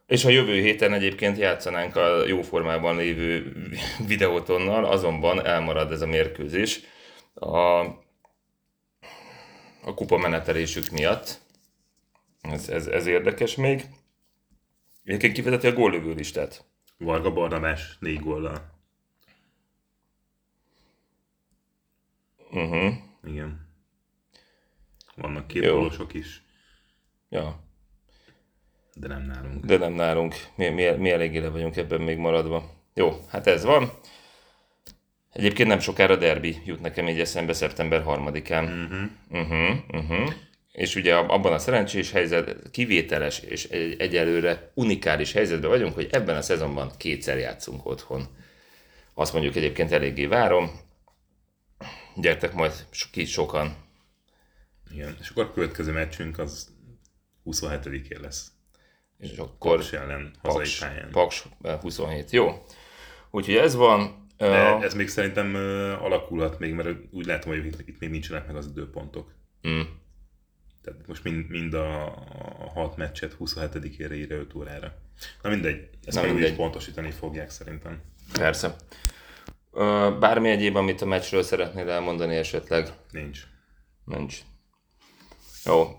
És 0.05 0.25
a 0.25 0.29
jövő 0.29 0.61
héten 0.61 0.93
egyébként 0.93 1.37
játszanánk 1.37 1.95
a 1.95 2.25
jó 2.25 2.41
formában 2.41 2.95
lévő 2.95 3.53
videótonnal, 4.07 4.85
azonban 4.85 5.45
elmarad 5.45 5.91
ez 5.91 6.01
a 6.01 6.07
mérkőzés 6.07 6.79
a, 7.33 7.79
a 9.81 9.93
kupa 9.95 10.17
menetelésük 10.17 10.89
miatt. 10.89 11.39
Ez, 12.41 12.69
ez, 12.69 12.87
ez 12.87 13.05
érdekes 13.05 13.55
még. 13.55 13.85
Egyébként 15.03 15.33
kivezeti 15.33 15.67
a 15.67 15.73
góllövő 15.73 16.13
listát. 16.13 16.65
Varga 16.97 17.33
Barnabás 17.33 17.97
négy 17.99 18.19
góllal. 18.19 18.79
Uh-huh. 22.51 22.93
Igen. 23.23 23.69
Vannak 25.15 25.47
két 25.47 25.69
gólosok 25.69 26.13
is, 26.13 26.43
Ja, 27.29 27.63
de 28.93 29.08
nem 29.08 29.21
nálunk. 29.21 29.65
de 29.65 29.77
nem 29.77 29.93
nálunk. 29.93 30.36
Mi, 30.56 30.69
mi, 30.69 30.89
mi 30.89 31.12
eléggé 31.12 31.38
le 31.38 31.49
vagyunk 31.49 31.75
ebben 31.77 32.01
még 32.01 32.17
maradva. 32.17 32.71
Jó, 32.93 33.25
hát 33.30 33.47
ez 33.47 33.63
van. 33.63 33.91
Egyébként 35.32 35.69
nem 35.69 35.80
sokára 35.80 36.15
derbi 36.15 36.62
jut 36.65 36.82
nekem 36.82 37.08
így 37.08 37.19
eszembe 37.19 37.54
szeptember 37.54 38.04
3-án. 38.08 38.63
Uh-huh. 38.63 39.10
Uh-huh, 39.30 39.77
uh-huh. 39.91 40.34
És 40.71 40.95
ugye 40.95 41.15
ab- 41.15 41.30
abban 41.30 41.54
a 41.54 41.58
szerencsés 41.58 42.12
helyzet, 42.12 42.71
kivételes 42.71 43.39
és 43.39 43.65
egy, 43.65 43.95
egyelőre 43.99 44.71
unikális 44.73 45.32
helyzetben 45.32 45.69
vagyunk, 45.69 45.93
hogy 45.93 46.08
ebben 46.12 46.36
a 46.36 46.41
szezonban 46.41 46.91
kétszer 46.97 47.38
játszunk 47.38 47.86
otthon. 47.86 48.27
Azt 49.13 49.34
mondjuk 49.34 49.56
egyébként 49.56 49.91
eléggé 49.91 50.25
várom. 50.25 50.71
Gyertek 52.15 52.54
majd 52.54 52.73
ki 53.12 53.25
sokan. 53.25 53.75
Igen. 54.93 55.17
És 55.19 55.30
akkor 55.30 55.43
a 55.43 55.54
következő 55.54 55.91
meccsünk 55.91 56.39
az 56.39 56.75
27-én 57.45 58.19
lesz. 58.21 58.51
És 59.21 59.38
akkor 59.38 59.75
Paks 59.77 59.91
ellen, 59.93 60.34
hazai 60.41 60.57
Paks, 60.63 60.79
pályán. 60.79 61.10
Paks 61.12 61.45
eh, 61.62 61.79
27. 61.81 62.29
Jó. 62.31 62.63
Úgyhogy 63.31 63.55
ez 63.55 63.75
van. 63.75 64.19
De 64.38 64.77
ez 64.81 64.93
még 64.93 65.07
szerintem 65.07 65.55
alakulhat 66.01 66.60
még, 66.60 66.73
mert 66.73 66.89
úgy 67.12 67.25
látom, 67.25 67.51
hogy 67.51 67.65
itt, 67.65 67.99
még 67.99 68.10
nincsenek 68.10 68.47
meg 68.47 68.55
az 68.55 68.65
időpontok. 68.65 69.34
mm, 69.67 69.81
Tehát 70.84 71.07
most 71.07 71.23
mind, 71.23 71.49
mind 71.49 71.73
a, 71.73 72.05
a 72.60 72.69
hat 72.73 72.97
meccset 72.97 73.36
27-ére 73.39 74.13
írja 74.13 74.36
5 74.38 74.53
órára. 74.55 74.93
Na 75.41 75.49
mindegy, 75.49 75.89
ezt 76.05 76.17
Na 76.21 76.23
mindegy. 76.23 76.49
is 76.49 76.55
pontosítani 76.55 77.12
fogják 77.12 77.49
szerintem. 77.49 78.01
persze. 78.34 78.75
Bármi 80.19 80.49
egyéb, 80.49 80.75
amit 80.75 81.01
a 81.01 81.05
meccsről 81.05 81.43
szeretnél 81.43 81.89
elmondani 81.89 82.36
esetleg? 82.36 82.89
Nincs. 83.12 83.39
Nincs. 84.05 84.39
Jó. 85.65 85.97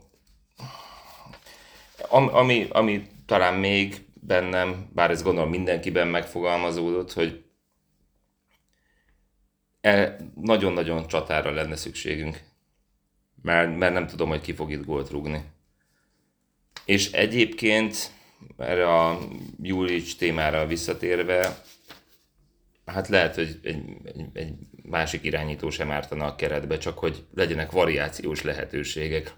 Am, 2.08 2.34
ami, 2.34 2.66
ami 2.70 3.06
talán 3.32 3.54
még 3.54 4.04
bennem, 4.14 4.88
bár 4.94 5.10
ez 5.10 5.22
gondolom 5.22 5.50
mindenkiben 5.50 6.08
megfogalmazódott, 6.08 7.12
hogy 7.12 7.44
e, 9.80 10.16
nagyon-nagyon 10.34 11.06
csatára 11.06 11.50
lenne 11.50 11.76
szükségünk. 11.76 12.40
Mert, 13.42 13.76
mert 13.76 13.92
nem 13.92 14.06
tudom, 14.06 14.28
hogy 14.28 14.40
ki 14.40 14.52
fog 14.52 14.70
itt 14.70 14.84
gólt 14.84 15.10
rúgni. 15.10 15.42
És 16.84 17.12
egyébként 17.12 18.10
erre 18.58 18.94
a 18.98 19.18
Júlics 19.62 20.16
témára 20.16 20.66
visszatérve, 20.66 21.62
hát 22.86 23.08
lehet, 23.08 23.34
hogy 23.34 23.58
egy, 23.62 23.84
egy, 24.04 24.24
egy 24.32 24.54
másik 24.82 25.24
irányító 25.24 25.70
sem 25.70 25.90
ártana 25.90 26.26
a 26.26 26.34
keretbe, 26.34 26.78
csak 26.78 26.98
hogy 26.98 27.24
legyenek 27.34 27.70
variációs 27.70 28.42
lehetőségek. 28.42 29.34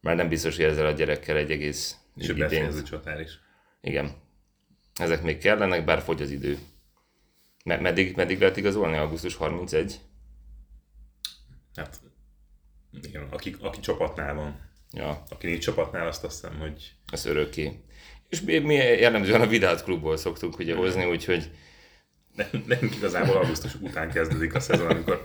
Mert 0.00 0.16
nem 0.16 0.28
biztos, 0.28 0.56
hogy 0.56 0.64
ezzel 0.64 0.86
a 0.86 0.92
gyerekkel 0.92 1.36
egy 1.36 1.50
egész 1.50 1.96
És 2.18 2.32
befejező 2.32 2.82
csatár 2.82 3.20
is. 3.20 3.30
Igen. 3.80 4.12
Ezek 4.94 5.22
még 5.22 5.38
kellenek, 5.38 5.84
bár 5.84 6.02
fogy 6.02 6.22
az 6.22 6.30
idő. 6.30 6.58
Me- 7.64 7.80
meddig, 7.80 8.16
meddig 8.16 8.40
lehet 8.40 8.56
igazolni? 8.56 8.96
Augusztus 8.96 9.34
31? 9.34 10.00
Hát, 11.74 12.00
igen, 13.02 13.26
aki, 13.30 13.56
aki 13.60 13.80
csapatnál 13.80 14.34
van. 14.34 14.66
Ja, 14.92 15.24
Aki 15.28 15.46
nincs 15.46 15.64
csapatnál, 15.64 16.06
azt 16.06 16.24
azt 16.24 16.40
hiszem, 16.40 16.58
hogy 16.58 16.94
ez 17.12 17.24
örökké. 17.26 17.80
És 18.28 18.40
mi, 18.40 18.74
jellemzően 18.74 19.40
a 19.40 19.46
Vidát 19.46 19.84
klubból 19.84 20.16
szoktunk 20.16 20.58
ugye 20.58 20.74
hozni, 20.74 21.04
úgyhogy 21.04 21.50
ne- 22.34 22.48
nekünk 22.66 22.94
igazából 22.94 23.36
augusztus 23.36 23.74
után 23.74 24.10
kezdődik 24.10 24.54
a 24.54 24.60
szezon, 24.60 24.90
amikor, 24.90 25.22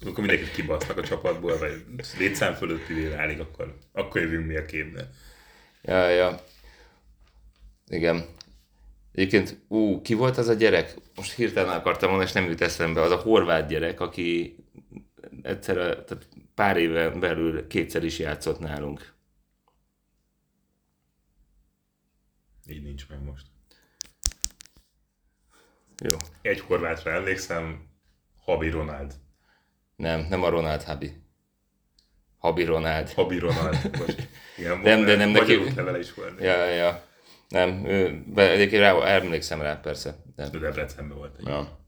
amikor 0.00 0.24
mindenkit 0.24 0.54
kibasznak 0.54 0.98
a 0.98 1.02
csapatból, 1.02 1.58
vagy 1.58 1.84
létszám 2.18 2.54
fölötti 2.54 3.08
válik, 3.08 3.40
akkor, 3.40 3.78
akkor 3.92 4.20
jövünk 4.20 4.46
mi 4.46 4.56
a 4.56 4.64
képbe. 4.64 5.10
Ja, 5.84 6.08
ja. 6.08 6.40
Igen. 7.86 8.24
Egyébként, 9.12 9.64
ú, 9.68 10.02
ki 10.02 10.14
volt 10.14 10.38
az 10.38 10.48
a 10.48 10.54
gyerek? 10.54 10.94
Most 11.14 11.32
hirtelen 11.32 11.76
akartam 11.76 12.08
mondani, 12.08 12.28
és 12.28 12.34
nem 12.34 12.48
jut 12.48 12.60
eszembe. 12.60 13.00
Az 13.00 13.10
a 13.10 13.16
horvát 13.16 13.68
gyerek, 13.68 14.00
aki 14.00 14.56
egyszer, 15.42 15.76
tehát 15.76 16.28
pár 16.54 16.76
éven 16.76 17.20
belül 17.20 17.66
kétszer 17.66 18.04
is 18.04 18.18
játszott 18.18 18.58
nálunk. 18.58 19.14
Így 22.66 22.82
nincs 22.82 23.08
meg 23.08 23.22
most. 23.22 23.46
Jó. 26.02 26.16
Egy 26.42 26.60
horvátra 26.60 27.10
emlékszem, 27.10 27.88
Habi 28.44 28.70
Ronald. 28.70 29.14
Nem, 29.96 30.26
nem 30.28 30.42
a 30.42 30.48
Ronald 30.48 30.82
Habi. 30.82 31.23
Habi 32.44 32.64
Ronald. 32.64 33.12
Habi 33.12 33.38
Ronald. 33.38 33.76
Most, 33.98 34.28
igen, 34.56 34.78
Nem, 34.78 35.04
de 35.04 35.16
nem 35.16 35.30
neki- 35.30 35.56
útlevele 35.56 35.98
is 35.98 36.14
volt. 36.14 36.40
Ja, 36.40 36.64
ja. 36.64 37.04
Nem, 37.48 37.86
ő, 37.86 38.22
be, 38.26 38.50
egyébként 38.50 38.82
rá, 38.82 39.14
emlékszem 39.16 39.60
rá, 39.60 39.80
persze. 39.80 40.16
De 40.36 40.48
Debrecenben 40.48 41.16
volt 41.16 41.36
egy. 41.38 41.46
Ja. 41.46 41.78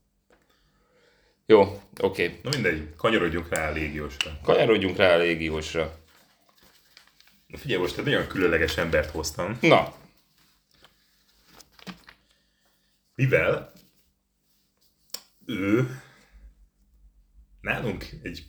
Jó, 1.46 1.80
oké. 2.00 2.40
Na 2.42 2.48
mindegy, 2.52 2.94
kanyarodjunk 2.96 3.48
rá 3.48 3.68
a 3.68 3.72
légiósra. 3.72 4.30
Kanyarodjunk 4.42 4.96
rá 4.96 5.14
a 5.14 5.16
légiósra. 5.18 5.98
Figyelj, 7.48 7.80
most 7.80 7.98
egy 7.98 8.04
nagyon 8.04 8.26
különleges 8.26 8.76
embert 8.76 9.10
hoztam, 9.10 9.58
Na, 9.60 9.94
mivel 13.14 13.72
ő 15.46 16.00
nálunk 17.60 18.04
egy 18.22 18.44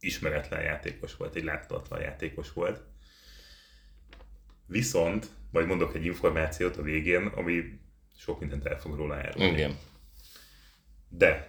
ismeretlen 0.00 0.62
játékos 0.62 1.16
volt, 1.16 1.34
egy 1.34 1.44
láthatatlan 1.44 2.00
játékos 2.00 2.52
volt. 2.52 2.82
Viszont, 4.66 5.26
majd 5.50 5.66
mondok 5.66 5.94
egy 5.94 6.04
információt 6.04 6.76
a 6.76 6.82
végén, 6.82 7.26
ami 7.26 7.78
sok 8.16 8.40
mindent 8.40 8.64
el 8.66 8.80
fog 8.80 8.96
róla 8.96 9.14
árulni. 9.14 9.50
igen. 9.50 9.78
De 11.08 11.44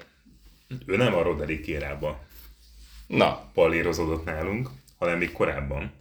ő 0.86 0.96
nem 0.98 1.14
a 1.14 1.22
Roderi 1.22 1.60
kérába 1.62 2.26
Na, 3.08 3.50
pallérozódott 3.54 4.26
nálunk, 4.26 4.70
hanem 4.98 5.18
még 5.18 5.32
korábban, 5.32 5.94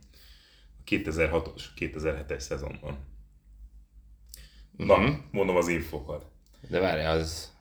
a 0.79 0.83
2006-os, 0.91 1.63
2007-es 1.77 2.39
szezonban. 2.41 2.99
Na, 4.77 4.97
Mhm. 4.97 5.13
mondom 5.31 5.57
az 5.57 5.69
infokat. 5.69 6.25
de 6.69 6.81
várj, 6.81 7.03
az... 7.05 7.53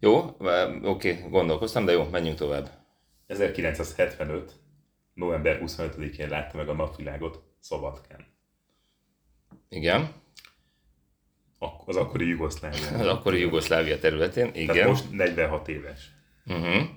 Jó, 0.00 0.36
oké, 0.82 1.26
gondolkoztam, 1.30 1.84
de 1.84 1.92
jó, 1.92 2.04
menjünk 2.08 2.38
tovább. 2.38 2.77
1975. 3.28 4.52
november 5.14 5.60
25-én 5.62 6.28
látta 6.28 6.56
meg 6.56 6.68
a 6.68 6.72
napvilágot 6.72 7.42
Szabadkán. 7.60 8.26
Igen, 9.68 10.12
Ak- 11.58 11.88
Az 11.88 11.96
akkori 11.96 12.26
Jugoszlávia. 12.28 12.98
az 12.98 13.06
akkori 13.06 13.40
Jugoszlávia 13.40 13.98
területén, 13.98 14.52
Tehát 14.52 14.74
igen. 14.74 14.88
most 14.88 15.10
46 15.10 15.68
éves. 15.68 16.10
Uh-huh. 16.46 16.88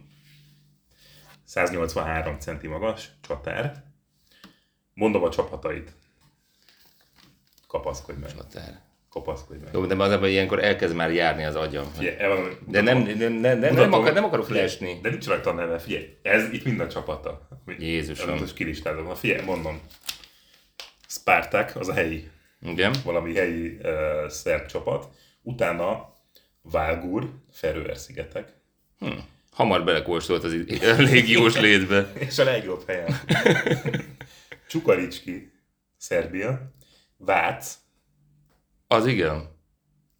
183 1.43 2.39
centi 2.39 2.67
magas, 2.67 3.09
csatár. 3.21 3.83
Mondom 4.93 5.23
a 5.23 5.29
csapatait. 5.29 5.93
Kapaszkodj 7.67 8.19
meg. 8.19 8.35
Csatár. 8.35 8.81
Kapaszkodj 9.11 9.59
meg. 9.63 9.73
Jó, 9.73 9.85
de 9.85 9.95
az 9.95 10.11
abban 10.11 10.29
ilyenkor 10.29 10.63
elkezd 10.63 10.95
már 10.95 11.13
járni 11.13 11.43
az 11.43 11.55
agyam. 11.55 11.85
Figyelj, 11.97 12.15
elmondom, 12.19 12.57
De 12.67 12.81
nem, 12.81 12.97
nem, 12.97 13.17
nem, 13.33 13.59
nem, 13.59 13.73
nem, 13.73 13.93
akar, 13.93 14.13
nem 14.13 14.23
akarok 14.23 14.45
Figyelj, 14.45 14.65
leesni. 14.65 14.99
De 15.01 15.09
nincs 15.09 15.27
rajta 15.27 15.49
a 15.49 15.53
neve, 15.53 15.79
figyelj. 15.79 16.17
Ez 16.21 16.51
itt 16.51 16.63
mind 16.63 16.79
a 16.79 16.87
csapata. 16.87 17.47
Jézusom. 17.77 18.37
Most 18.37 18.53
kilistázom. 18.53 19.03
Na 19.03 19.15
figyelj, 19.15 19.45
mondom. 19.45 19.79
Spartak, 21.07 21.75
az 21.75 21.87
a 21.89 21.93
helyi 21.93 22.29
Igen. 22.61 22.93
valami 23.03 23.35
helyi 23.35 23.77
uh, 23.83 24.27
szerb 24.29 24.65
csapat, 24.65 25.07
utána 25.41 26.15
Válgur, 26.61 27.29
Ferőer-szigetek, 27.51 28.53
Hm. 28.99 29.07
Hamar 29.51 29.83
belekóstolt 29.83 30.43
az 30.43 30.53
a 30.81 31.01
légiós 31.11 31.57
létbe. 31.59 32.11
és 32.13 32.39
a 32.39 32.43
legjobb 32.43 32.83
helyen 32.87 33.19
Csukaricski, 34.69 35.51
Szerbia, 35.97 36.73
Vác, 37.17 37.73
Az 38.91 39.05
igen. 39.05 39.59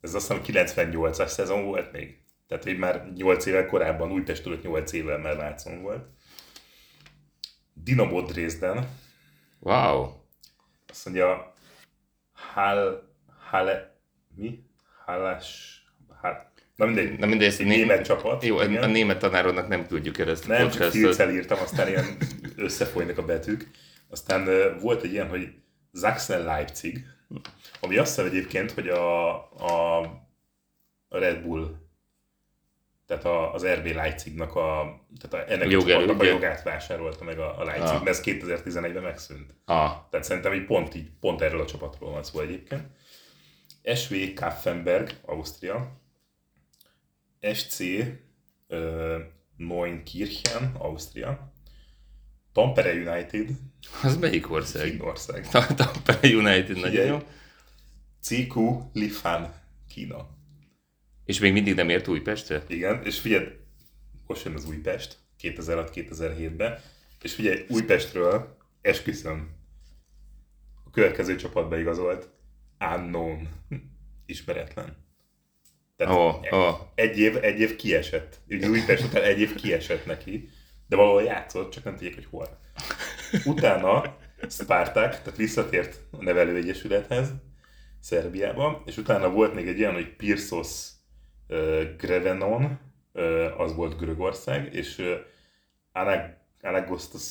ez 0.01 0.13
azt 0.13 0.33
hiszem 0.33 0.65
98-as 0.65 1.27
szezon 1.27 1.65
volt 1.65 1.91
még, 1.91 2.17
tehát 2.47 2.65
még 2.65 2.77
már 2.77 3.11
8 3.15 3.45
évvel 3.45 3.65
korábban, 3.65 4.11
Újpest 4.11 4.43
tudott 4.43 4.63
8 4.63 4.91
évvel 4.91 5.17
már 5.17 5.35
Vácon 5.37 5.81
volt. 5.81 6.07
Dinamo 7.73 8.21
Dresden, 8.21 8.87
Wow. 9.59 10.09
azt 10.87 11.05
mondja 11.05 11.53
Hal, 12.33 13.09
Hale, 13.49 14.01
mi? 14.35 14.63
Hálás, 15.05 15.77
Hál, 16.21 16.51
na 16.75 16.85
mindegy, 16.85 17.19
Na 17.19 17.25
mindegy, 17.25 17.55
egy 17.59 17.65
né- 17.65 17.77
német 17.77 18.05
csapat. 18.05 18.43
Jó, 18.43 18.61
igen. 18.61 18.83
a 18.83 18.87
német 18.87 19.19
tanárodnak 19.19 19.67
nem 19.67 19.87
küldjük 19.87 20.17
el 20.17 20.29
ezt 20.29 20.47
Nem, 20.47 20.69
csak 20.69 20.91
filccel 20.91 21.31
írtam, 21.31 21.59
aztán 21.59 21.87
ilyen 21.87 22.17
összefolynak 22.55 23.17
a 23.17 23.25
betűk. 23.25 23.69
Aztán 24.09 24.47
ö, 24.47 24.79
volt 24.79 25.03
egy 25.03 25.11
ilyen, 25.11 25.29
hogy 25.29 25.53
Sachsen 25.93 26.43
Leipzig, 26.43 27.05
ami 27.79 27.97
azt 27.97 28.09
hiszem 28.15 28.25
egyébként, 28.25 28.71
hogy 28.71 28.87
a, 28.89 29.35
a 29.97 30.09
Red 31.09 31.41
Bull, 31.41 31.75
tehát 33.05 33.25
a, 33.25 33.53
az 33.53 33.65
RB 33.67 33.85
Leipzignak 33.85 34.55
a, 34.55 34.99
tehát 35.19 35.47
a, 35.47 35.51
ennek 35.51 35.67
a 35.67 35.69
Jogerő, 35.69 35.91
csapatnak 35.91 36.15
a 36.19 36.19
ugye? 36.23 36.31
jogát 36.31 36.63
vásárolta 36.63 37.23
meg 37.23 37.39
a, 37.39 37.59
a 37.59 37.63
Leipzig, 37.63 37.95
Ah. 37.95 38.03
mert 38.03 38.07
ez 38.17 38.21
2011-ben 38.25 39.03
megszűnt. 39.03 39.55
Ah, 39.65 39.91
Tehát 40.09 40.25
szerintem 40.25 40.53
így 40.53 40.65
pont, 40.65 40.95
így, 40.95 41.09
pont 41.19 41.41
erről 41.41 41.61
a 41.61 41.65
csapatról 41.65 42.11
van 42.11 42.23
szó 42.23 42.39
egyébként. 42.39 42.83
SV 43.95 44.15
Kaffenberg, 44.35 45.09
Ausztria. 45.25 45.91
SC 47.53 47.79
uh, 47.79 49.17
Neunkirchen, 49.57 50.75
Ausztria. 50.77 51.50
Tampere 52.53 52.93
United, 52.93 53.49
az 54.03 54.17
melyik 54.17 54.51
ország? 54.51 54.87
Finnország. 54.87 55.47
Tampere 55.49 56.35
United, 56.35 56.79
nagyon 56.79 57.05
jó. 57.05 57.19
CQ 58.21 58.79
Lifan, 58.93 59.53
Kína. 59.93 60.29
És 61.25 61.39
még 61.39 61.53
mindig 61.53 61.75
nem 61.75 61.89
ért 61.89 62.07
Újpestre? 62.07 62.63
Igen, 62.67 63.03
és 63.03 63.19
figyelj, 63.19 63.47
most 64.27 64.45
jön 64.45 64.53
az 64.53 64.65
Újpest, 64.65 65.17
2006-2007-ben, 65.41 66.79
és 67.21 67.33
figyelj, 67.33 67.65
Újpestről 67.69 68.57
esküszöm, 68.81 69.49
a 70.85 70.89
következő 70.89 71.35
csapatba 71.35 71.77
igazolt, 71.79 72.29
unknown, 72.95 73.49
ismeretlen. 74.25 74.97
Tehát 75.95 76.13
Ó, 76.13 76.55
ó. 76.55 76.91
egy, 76.95 77.19
év, 77.19 77.37
egy 77.41 77.59
év 77.59 77.75
kiesett. 77.75 78.39
Újpest 78.47 79.03
után 79.03 79.23
egy 79.23 79.39
év 79.39 79.55
kiesett 79.55 80.05
neki, 80.05 80.49
de 80.91 80.97
valahol 80.97 81.23
játszott, 81.23 81.71
csak 81.71 81.83
nem 81.83 81.95
tudják, 81.95 82.15
hogy 82.15 82.27
hol. 82.29 82.59
Utána 83.45 84.15
Spartak, 84.49 85.09
tehát 85.09 85.35
visszatért 85.35 85.99
a 86.11 86.23
nevelőegyesülethez, 86.23 87.29
Szerbiába, 87.99 88.83
és 88.85 88.97
utána 88.97 89.29
volt 89.29 89.53
még 89.53 89.67
egy 89.67 89.79
olyan, 89.79 89.93
hogy 89.93 90.15
Pirsos 90.15 90.89
uh, 91.47 91.81
Grevenon, 91.97 92.79
uh, 93.13 93.59
az 93.59 93.75
volt 93.75 93.97
Görögország, 93.97 94.73
és 94.73 94.97
uh, 94.97 95.13
Anag- 95.91 96.37
Anagostos 96.61 97.23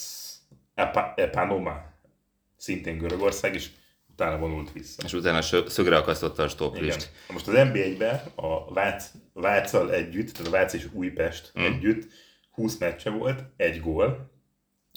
Epa- 0.74 1.18
Epanoma, 1.18 1.82
szintén 2.56 2.98
Görögország, 2.98 3.54
és 3.54 3.68
utána 4.12 4.38
vonult 4.38 4.72
vissza. 4.72 5.02
És 5.04 5.12
utána 5.12 5.42
szögre 5.68 5.96
akasztotta 5.96 6.42
a 6.42 6.48
stoplist. 6.48 7.10
Most 7.28 7.48
az 7.48 7.54
NB1-ben 7.56 8.20
a 8.34 8.72
Vác, 8.72 9.10
Váccal 9.32 9.92
együtt, 9.92 10.30
tehát 10.32 10.46
a 10.46 10.50
Vác 10.50 10.72
és 10.72 10.88
Újpest 10.92 11.52
mm. 11.58 11.62
együtt 11.62 12.08
20 12.60 12.78
meccse 12.78 13.10
volt, 13.10 13.44
egy 13.56 13.80
gól, 13.80 14.30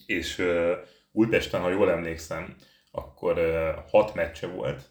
és 0.05 0.37
uh, 0.37 0.71
Újpesten, 1.11 1.61
ha 1.61 1.69
jól 1.69 1.91
emlékszem, 1.91 2.55
akkor 2.91 3.37
uh, 3.37 3.89
6 3.89 4.13
meccse 4.13 4.47
volt, 4.47 4.89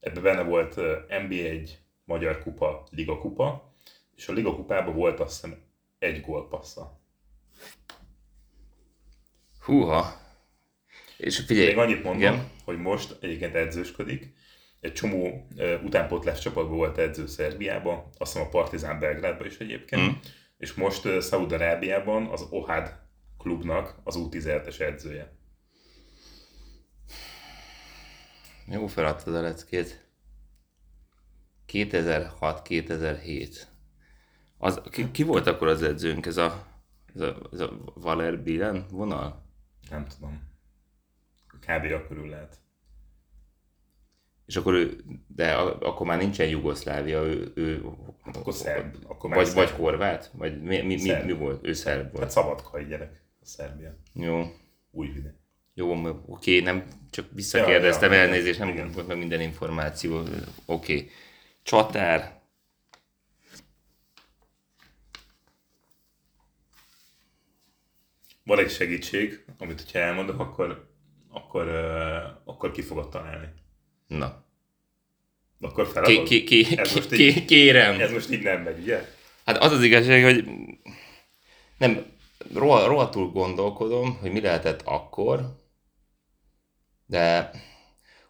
ebben 0.00 0.22
benne 0.22 0.42
volt 0.42 0.76
uh, 0.76 0.84
NB1, 1.08 1.70
Magyar 2.04 2.42
Kupa, 2.42 2.86
Liga 2.90 3.18
Kupa, 3.18 3.74
és 4.16 4.28
a 4.28 4.32
Liga 4.32 4.54
Kupában 4.54 4.94
volt 4.94 5.20
azt 5.20 5.40
hiszem 5.40 5.58
egy 5.98 6.20
gólpassza. 6.20 7.00
Húha. 9.60 10.20
És 11.16 11.38
figyelj, 11.38 11.66
Még 11.66 11.78
annyit 11.78 12.02
mondom, 12.02 12.20
igen. 12.20 12.50
Hogy 12.64 12.78
most 12.78 13.16
egyébként 13.20 13.54
edzősködik. 13.54 14.32
Egy 14.80 14.92
csomó 14.92 15.46
uh, 15.56 15.84
utánpótlás 15.84 16.38
csapatban 16.40 16.76
volt 16.76 16.98
edző 16.98 17.26
Szerbiában, 17.26 18.04
azt 18.18 18.32
hiszem 18.32 18.46
a 18.46 18.50
Partizán 18.50 19.00
Belgrádban 19.00 19.46
is 19.46 19.58
egyébként, 19.58 20.02
Mm. 20.02 20.10
És 20.62 20.74
most 20.74 21.04
uh, 21.04 21.18
Szaúd-Arábiában 21.18 22.26
az 22.26 22.46
OHAD 22.50 22.98
klubnak 23.38 24.00
az 24.04 24.14
U17-es 24.18 24.80
edzője. 24.80 25.32
Jó 28.66 28.86
feladtad 28.86 29.34
a 29.34 29.40
leckét. 29.40 30.08
2006-2007. 31.68 33.56
Az, 34.58 34.80
ki, 34.90 35.10
ki, 35.10 35.22
volt 35.22 35.46
akkor 35.46 35.68
az 35.68 35.82
edzőnk? 35.82 36.26
Ez 36.26 36.36
a, 36.36 36.66
ez 37.14 37.20
a, 37.20 37.48
ez 37.52 37.60
a 37.60 37.78
Valer 37.94 38.38
Bilen 38.38 38.86
vonal? 38.90 39.44
Nem 39.90 40.06
tudom. 40.06 40.50
Kb. 41.60 41.92
a 41.92 42.06
körül 42.06 42.28
lehet. 42.28 42.61
És 44.52 44.58
akkor 44.58 44.74
ő, 44.74 45.04
de 45.26 45.54
akkor 45.54 46.06
már 46.06 46.18
nincsen 46.18 46.48
Jugoszlávia, 46.48 47.22
ő, 47.22 47.52
ő 47.54 47.84
Akkor 48.32 48.54
szerb. 48.54 48.96
Akkor 49.06 49.30
vagy, 49.30 49.44
szerb. 49.46 49.56
vagy 49.56 49.70
horvát? 49.70 50.30
Vagy 50.34 50.62
mi, 50.62 50.80
mi, 50.82 50.94
mi, 51.02 51.12
mi, 51.24 51.32
volt? 51.32 51.66
Ő 51.66 51.72
szerb 51.72 52.02
Hát 52.02 52.12
volt. 52.12 52.30
szabadkai 52.30 52.84
gyerek, 52.84 53.22
a 53.40 53.44
Szerbia. 53.44 53.96
Jó. 54.12 54.52
Új 54.90 55.12
hüde. 55.12 55.34
Jó, 55.74 56.06
oké, 56.26 56.60
nem 56.60 56.84
csak 57.10 57.26
visszakérdeztem, 57.32 58.10
Ja, 58.12 58.16
ja, 58.16 58.22
elnézést, 58.24 58.58
nem 58.58 58.68
igen. 58.68 58.90
volt 58.90 59.06
meg 59.06 59.18
minden 59.18 59.40
információ. 59.40 60.22
Oké. 60.66 61.10
Csatár. 61.62 62.40
Van 68.44 68.58
egy 68.58 68.70
segítség, 68.70 69.44
amit 69.58 69.90
ha 69.92 69.98
elmondok, 69.98 70.40
akkor, 70.40 70.90
akkor, 71.30 71.68
akkor 72.44 72.70
ki 72.70 72.82
fogod 72.82 73.08
találni. 73.08 73.48
Na. 74.06 74.41
Akkor 75.62 75.86
feladod? 75.86 76.28
ké, 76.28 76.44
ké, 76.44 76.66
Ez 76.76 76.94
most 76.94 77.12
így- 77.12 77.44
kérem. 77.44 78.00
Ez 78.00 78.12
most 78.12 78.30
így 78.30 78.42
nem 78.42 78.62
megy, 78.62 78.78
ugye? 78.78 79.08
Hát 79.44 79.56
az 79.58 79.72
az 79.72 79.82
igazság, 79.82 80.22
hogy 80.22 80.44
nem, 81.78 82.06
rohadtul 82.54 83.30
gondolkodom, 83.30 84.16
hogy 84.18 84.32
mi 84.32 84.40
lehetett 84.40 84.82
akkor, 84.82 85.60
de 87.06 87.50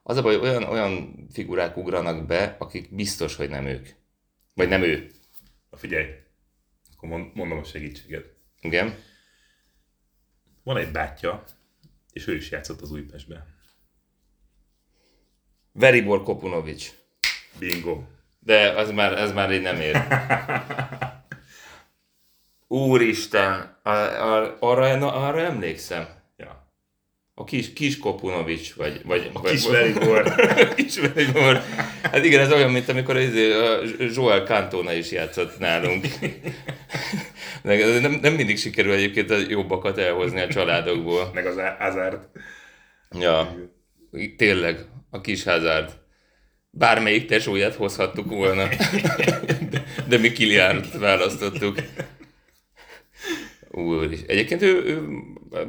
az 0.02 0.16
a 0.16 0.22
baj, 0.22 0.36
olyan, 0.36 0.62
olyan 0.62 1.26
figurák 1.32 1.76
ugranak 1.76 2.26
be, 2.26 2.56
akik 2.58 2.94
biztos, 2.94 3.34
hogy 3.36 3.48
nem 3.48 3.66
ők. 3.66 3.88
Vagy 4.54 4.68
nem 4.68 4.82
ő. 4.82 5.10
Na 5.70 5.76
figyelj, 5.76 6.06
akkor 6.96 7.08
mondom 7.34 7.58
a 7.58 7.64
segítséget. 7.64 8.24
Igen. 8.60 8.94
Van 10.62 10.76
egy 10.76 10.90
bátyja, 10.90 11.44
és 12.12 12.26
ő 12.26 12.34
is 12.34 12.50
játszott 12.50 12.80
az 12.80 12.90
Újpestben. 12.90 13.46
Veribor 15.72 16.22
Kopunovics. 16.22 16.90
Bingo. 17.58 18.02
De 18.38 18.68
az 18.68 18.90
már, 18.90 19.12
ez 19.18 19.32
már 19.32 19.52
így 19.52 19.62
nem 19.62 19.80
ér. 19.80 19.96
Úristen, 22.68 23.78
a, 23.82 23.90
a, 23.90 24.56
arra, 24.60 25.12
arra 25.12 25.40
emlékszem. 25.40 26.06
Ja. 26.36 26.68
A 27.34 27.44
kis, 27.44 27.72
kis 27.72 27.98
Kopunovics, 27.98 28.74
vagy... 28.74 29.00
vagy 29.04 29.30
A 29.32 29.40
vagy, 29.40 29.50
kis 29.50 29.66
Veribor. 29.66 30.34
kis 30.76 30.98
Veribor. 30.98 31.62
Hát 32.02 32.24
igen, 32.24 32.40
ez 32.40 32.52
olyan, 32.52 32.70
mint 32.70 32.88
amikor 32.88 33.16
ez, 33.16 33.34
Joel 34.14 34.44
Cantona 34.44 34.92
is 34.92 35.10
játszott 35.10 35.58
nálunk. 35.58 36.06
Nem, 37.62 38.18
nem 38.22 38.34
mindig 38.34 38.58
sikerül 38.58 38.92
egyébként 38.92 39.30
a 39.30 39.36
jobbakat 39.48 39.98
elhozni 39.98 40.40
a 40.40 40.48
családokból. 40.48 41.30
Meg 41.34 41.46
az 41.46 41.56
Hazard. 41.78 42.28
Ja, 43.18 43.56
tényleg, 44.36 44.86
a 45.10 45.20
kis 45.20 45.44
Hazard. 45.44 46.01
Bármelyik 46.74 47.26
tesóját 47.26 47.74
hozhattuk 47.74 48.28
volna. 48.28 48.68
De, 49.70 49.84
de 50.08 50.18
mi 50.18 50.32
Kiliánt 50.32 50.92
választottuk. 50.92 51.78
Úr. 53.70 54.10
Egyébként 54.26 54.62
ő, 54.62 54.84
ő 54.84 55.08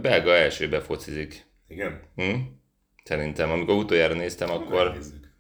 belga 0.02 0.36
elsőbe 0.36 0.82
focizik. 0.82 1.46
Igen? 1.68 2.02
Hm? 2.16 2.36
Szerintem, 3.04 3.52
amikor 3.52 3.76
utoljára 3.76 4.14
néztem, 4.14 4.50
akkor 4.52 4.94
Nézzük. 4.94 5.32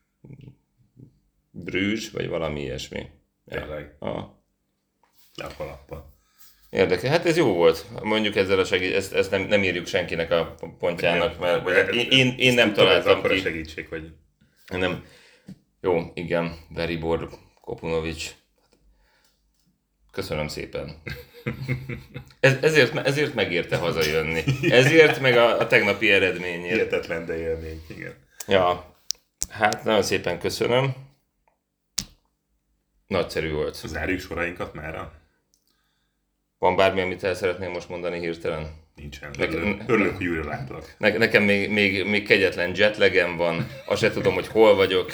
Brüzs, 1.51 2.11
vagy 2.11 2.27
valami 2.27 2.61
ilyesmi. 2.61 3.09
Tényleg. 3.45 3.95
Ah. 3.99 4.23
Le 5.35 5.45
a 5.45 5.51
kalappal. 5.57 6.13
Érdekes. 6.69 7.09
Hát 7.09 7.25
ez 7.25 7.37
jó 7.37 7.53
volt. 7.53 7.85
Mondjuk 8.01 8.35
ezzel 8.35 8.59
a 8.59 8.65
segít, 8.65 8.93
ezt, 8.93 9.13
ezt 9.13 9.31
nem, 9.31 9.41
nem 9.41 9.63
írjuk 9.63 9.87
senkinek 9.87 10.31
a 10.31 10.55
pontjának, 10.79 11.39
mert 11.39 11.63
vagy, 11.63 11.95
én, 11.95 12.07
én, 12.09 12.35
én 12.37 12.53
nem 12.53 12.73
találtam 12.73 13.23
ki. 13.23 13.37
segítség, 13.37 13.87
hogy 13.87 14.13
Nem. 14.67 15.05
Jó, 15.83 16.11
igen, 16.13 16.57
Veribor 16.69 17.29
Kopunovics. 17.61 18.31
Köszönöm 20.11 20.47
szépen. 20.47 20.95
Ez, 22.39 22.57
ezért, 22.61 22.95
ezért 22.95 23.33
megérte 23.33 23.77
hazajönni. 23.77 24.43
Ezért, 24.69 25.19
meg 25.19 25.37
a, 25.37 25.59
a 25.59 25.67
tegnapi 25.67 26.11
eredményért. 26.11 26.73
hihetetlen, 26.73 27.25
de 27.25 27.37
élmény. 27.39 27.81
Igen. 27.89 28.15
Ja, 28.47 28.95
hát 29.49 29.83
nagyon 29.83 30.01
szépen 30.03 30.39
köszönöm. 30.39 30.93
Nagyszerű 33.07 33.51
volt. 33.51 33.75
Zárjuk 33.75 34.19
sorainkat 34.19 34.73
mára? 34.73 35.13
Van 36.57 36.75
bármi, 36.75 37.01
amit 37.01 37.23
el 37.23 37.35
szeretném 37.35 37.71
most 37.71 37.89
mondani 37.89 38.19
hirtelen? 38.19 38.71
Nincsen. 38.95 39.29
Nekem- 39.37 39.53
Örülök, 39.55 39.81
örülök 39.89 40.15
hogy 40.15 40.27
újra 40.27 40.45
látlak. 40.45 40.95
Ne, 40.97 41.17
nekem 41.17 41.43
még, 41.43 41.69
még, 41.71 42.05
még 42.05 42.27
kegyetlen 42.27 42.71
jetlegem 42.75 43.37
van, 43.37 43.67
azt 43.85 44.01
se 44.01 44.11
tudom, 44.11 44.33
hogy 44.33 44.47
hol 44.47 44.75
vagyok. 44.75 45.13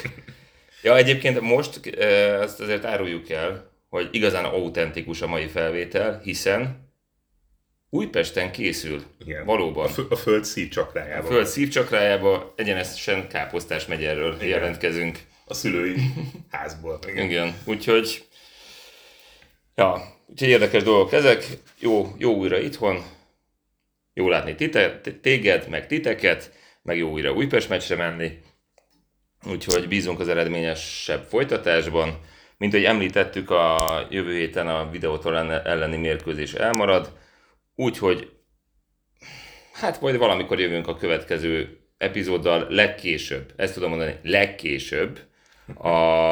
Ja, 0.82 0.96
egyébként 0.96 1.40
most 1.40 1.86
ezt 1.96 2.60
azért 2.60 2.84
áruljuk 2.84 3.30
el, 3.30 3.70
hogy 3.88 4.08
igazán 4.12 4.44
autentikus 4.44 5.20
a 5.22 5.26
mai 5.26 5.46
felvétel, 5.46 6.20
hiszen 6.24 6.88
Újpesten 7.92 8.52
készül. 8.52 9.02
Igen. 9.18 9.44
Valóban. 9.44 9.84
A, 9.84 9.88
fö- 9.88 10.12
a 10.12 10.16
föld 10.16 10.40
A 10.40 10.44
szívcsakrájában. 10.44 11.30
föld 11.30 11.46
szívcsakrájába 11.46 12.52
egyenesen 12.56 13.28
Káposztás 13.28 13.86
megyerről 13.86 14.34
Igen. 14.34 14.48
jelentkezünk. 14.48 15.18
A 15.44 15.54
szülői 15.54 15.94
házból. 16.50 16.98
Igen. 17.06 17.24
Igen, 17.24 17.54
úgyhogy 17.64 18.24
ja, 19.74 20.02
úgyhogy 20.26 20.48
érdekes 20.48 20.82
dolgok 20.82 21.12
ezek. 21.12 21.46
Jó, 21.78 22.14
jó 22.18 22.34
újra 22.34 22.58
itthon. 22.58 23.02
Jó 24.14 24.28
látni 24.28 24.54
tite, 24.54 25.00
téged, 25.22 25.68
meg 25.68 25.86
titeket, 25.86 26.52
meg 26.82 26.96
jó 26.96 27.10
újra 27.10 27.32
Újpest 27.32 27.68
meccsre 27.68 27.96
menni. 27.96 28.38
Úgyhogy 29.46 29.88
bízunk 29.88 30.20
az 30.20 30.28
eredményesebb 30.28 31.24
folytatásban. 31.24 32.20
Mint 32.56 32.74
ahogy 32.74 32.86
említettük, 32.86 33.50
a 33.50 34.06
jövő 34.10 34.36
héten 34.36 34.68
a 34.68 34.90
videótól 34.90 35.36
elleni 35.62 35.96
mérkőzés 35.96 36.52
elmarad. 36.52 37.18
Úgyhogy 37.74 38.32
hát 39.72 40.00
majd 40.00 40.16
valamikor 40.16 40.60
jövünk 40.60 40.88
a 40.88 40.96
következő 40.96 41.80
epizóddal 41.98 42.66
legkésőbb, 42.68 43.52
ezt 43.56 43.74
tudom 43.74 43.88
mondani, 43.88 44.18
legkésőbb 44.22 45.20
a, 45.74 45.88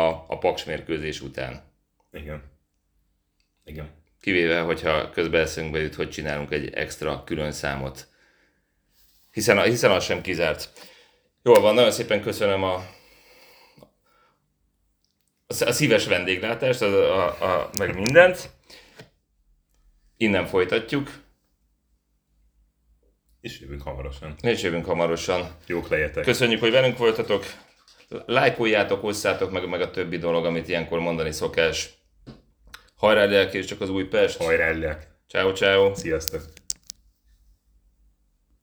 a 0.09 0.39
Paks 0.39 0.65
mérkőzés 0.65 1.21
után. 1.21 1.63
Igen. 2.13 2.43
Igen. 3.65 3.91
Kivéve, 4.21 4.61
hogyha 4.61 5.11
közben 5.11 5.41
eszünkbe 5.41 5.79
jut, 5.79 5.95
hogy 5.95 6.11
csinálunk 6.11 6.53
egy 6.53 6.75
extra 6.75 7.25
külön 7.25 7.53
számot. 7.53 8.07
Hiszen, 9.31 9.63
hiszen 9.63 9.91
az 9.91 10.05
sem 10.05 10.21
kizárt. 10.21 10.71
Jól 11.43 11.61
van, 11.61 11.75
nagyon 11.75 11.91
szépen 11.91 12.21
köszönöm 12.21 12.63
a, 12.63 12.87
a, 15.49 15.73
szíves 15.73 16.07
vendéglátást, 16.07 16.83
a, 16.83 17.25
a, 17.25 17.61
a, 17.61 17.71
meg 17.79 17.95
mindent. 17.95 18.51
Innen 20.17 20.47
folytatjuk, 20.47 21.11
És 23.41 23.61
jövünk 23.61 23.83
hamarosan. 23.83 24.35
és 24.43 24.63
jövünk 24.63 24.85
hamarosan. 24.85 25.51
Jók 25.67 25.89
legyetek. 25.89 26.25
Köszönjük, 26.25 26.61
hogy 26.61 26.71
velünk 26.71 26.99
voltatok. 26.99 27.45
Lájkoljátok, 28.27 29.05
osszátok 29.05 29.51
meg, 29.51 29.69
meg 29.69 29.81
a 29.81 29.91
többi 29.91 30.19
dolog, 30.19 30.45
amit 30.45 30.69
ilyenkor 30.69 30.99
mondani 30.99 31.33
szokás. 31.33 31.91
Hajrá 32.97 33.43
és 33.43 33.67
csak 33.67 33.81
az 33.81 33.91
új 33.91 34.05
Pest. 34.05 34.43
Hajrá. 34.43 34.99
Ciao, 35.29 35.53
ciao. 35.53 35.95
Sziasztok. 35.95 36.43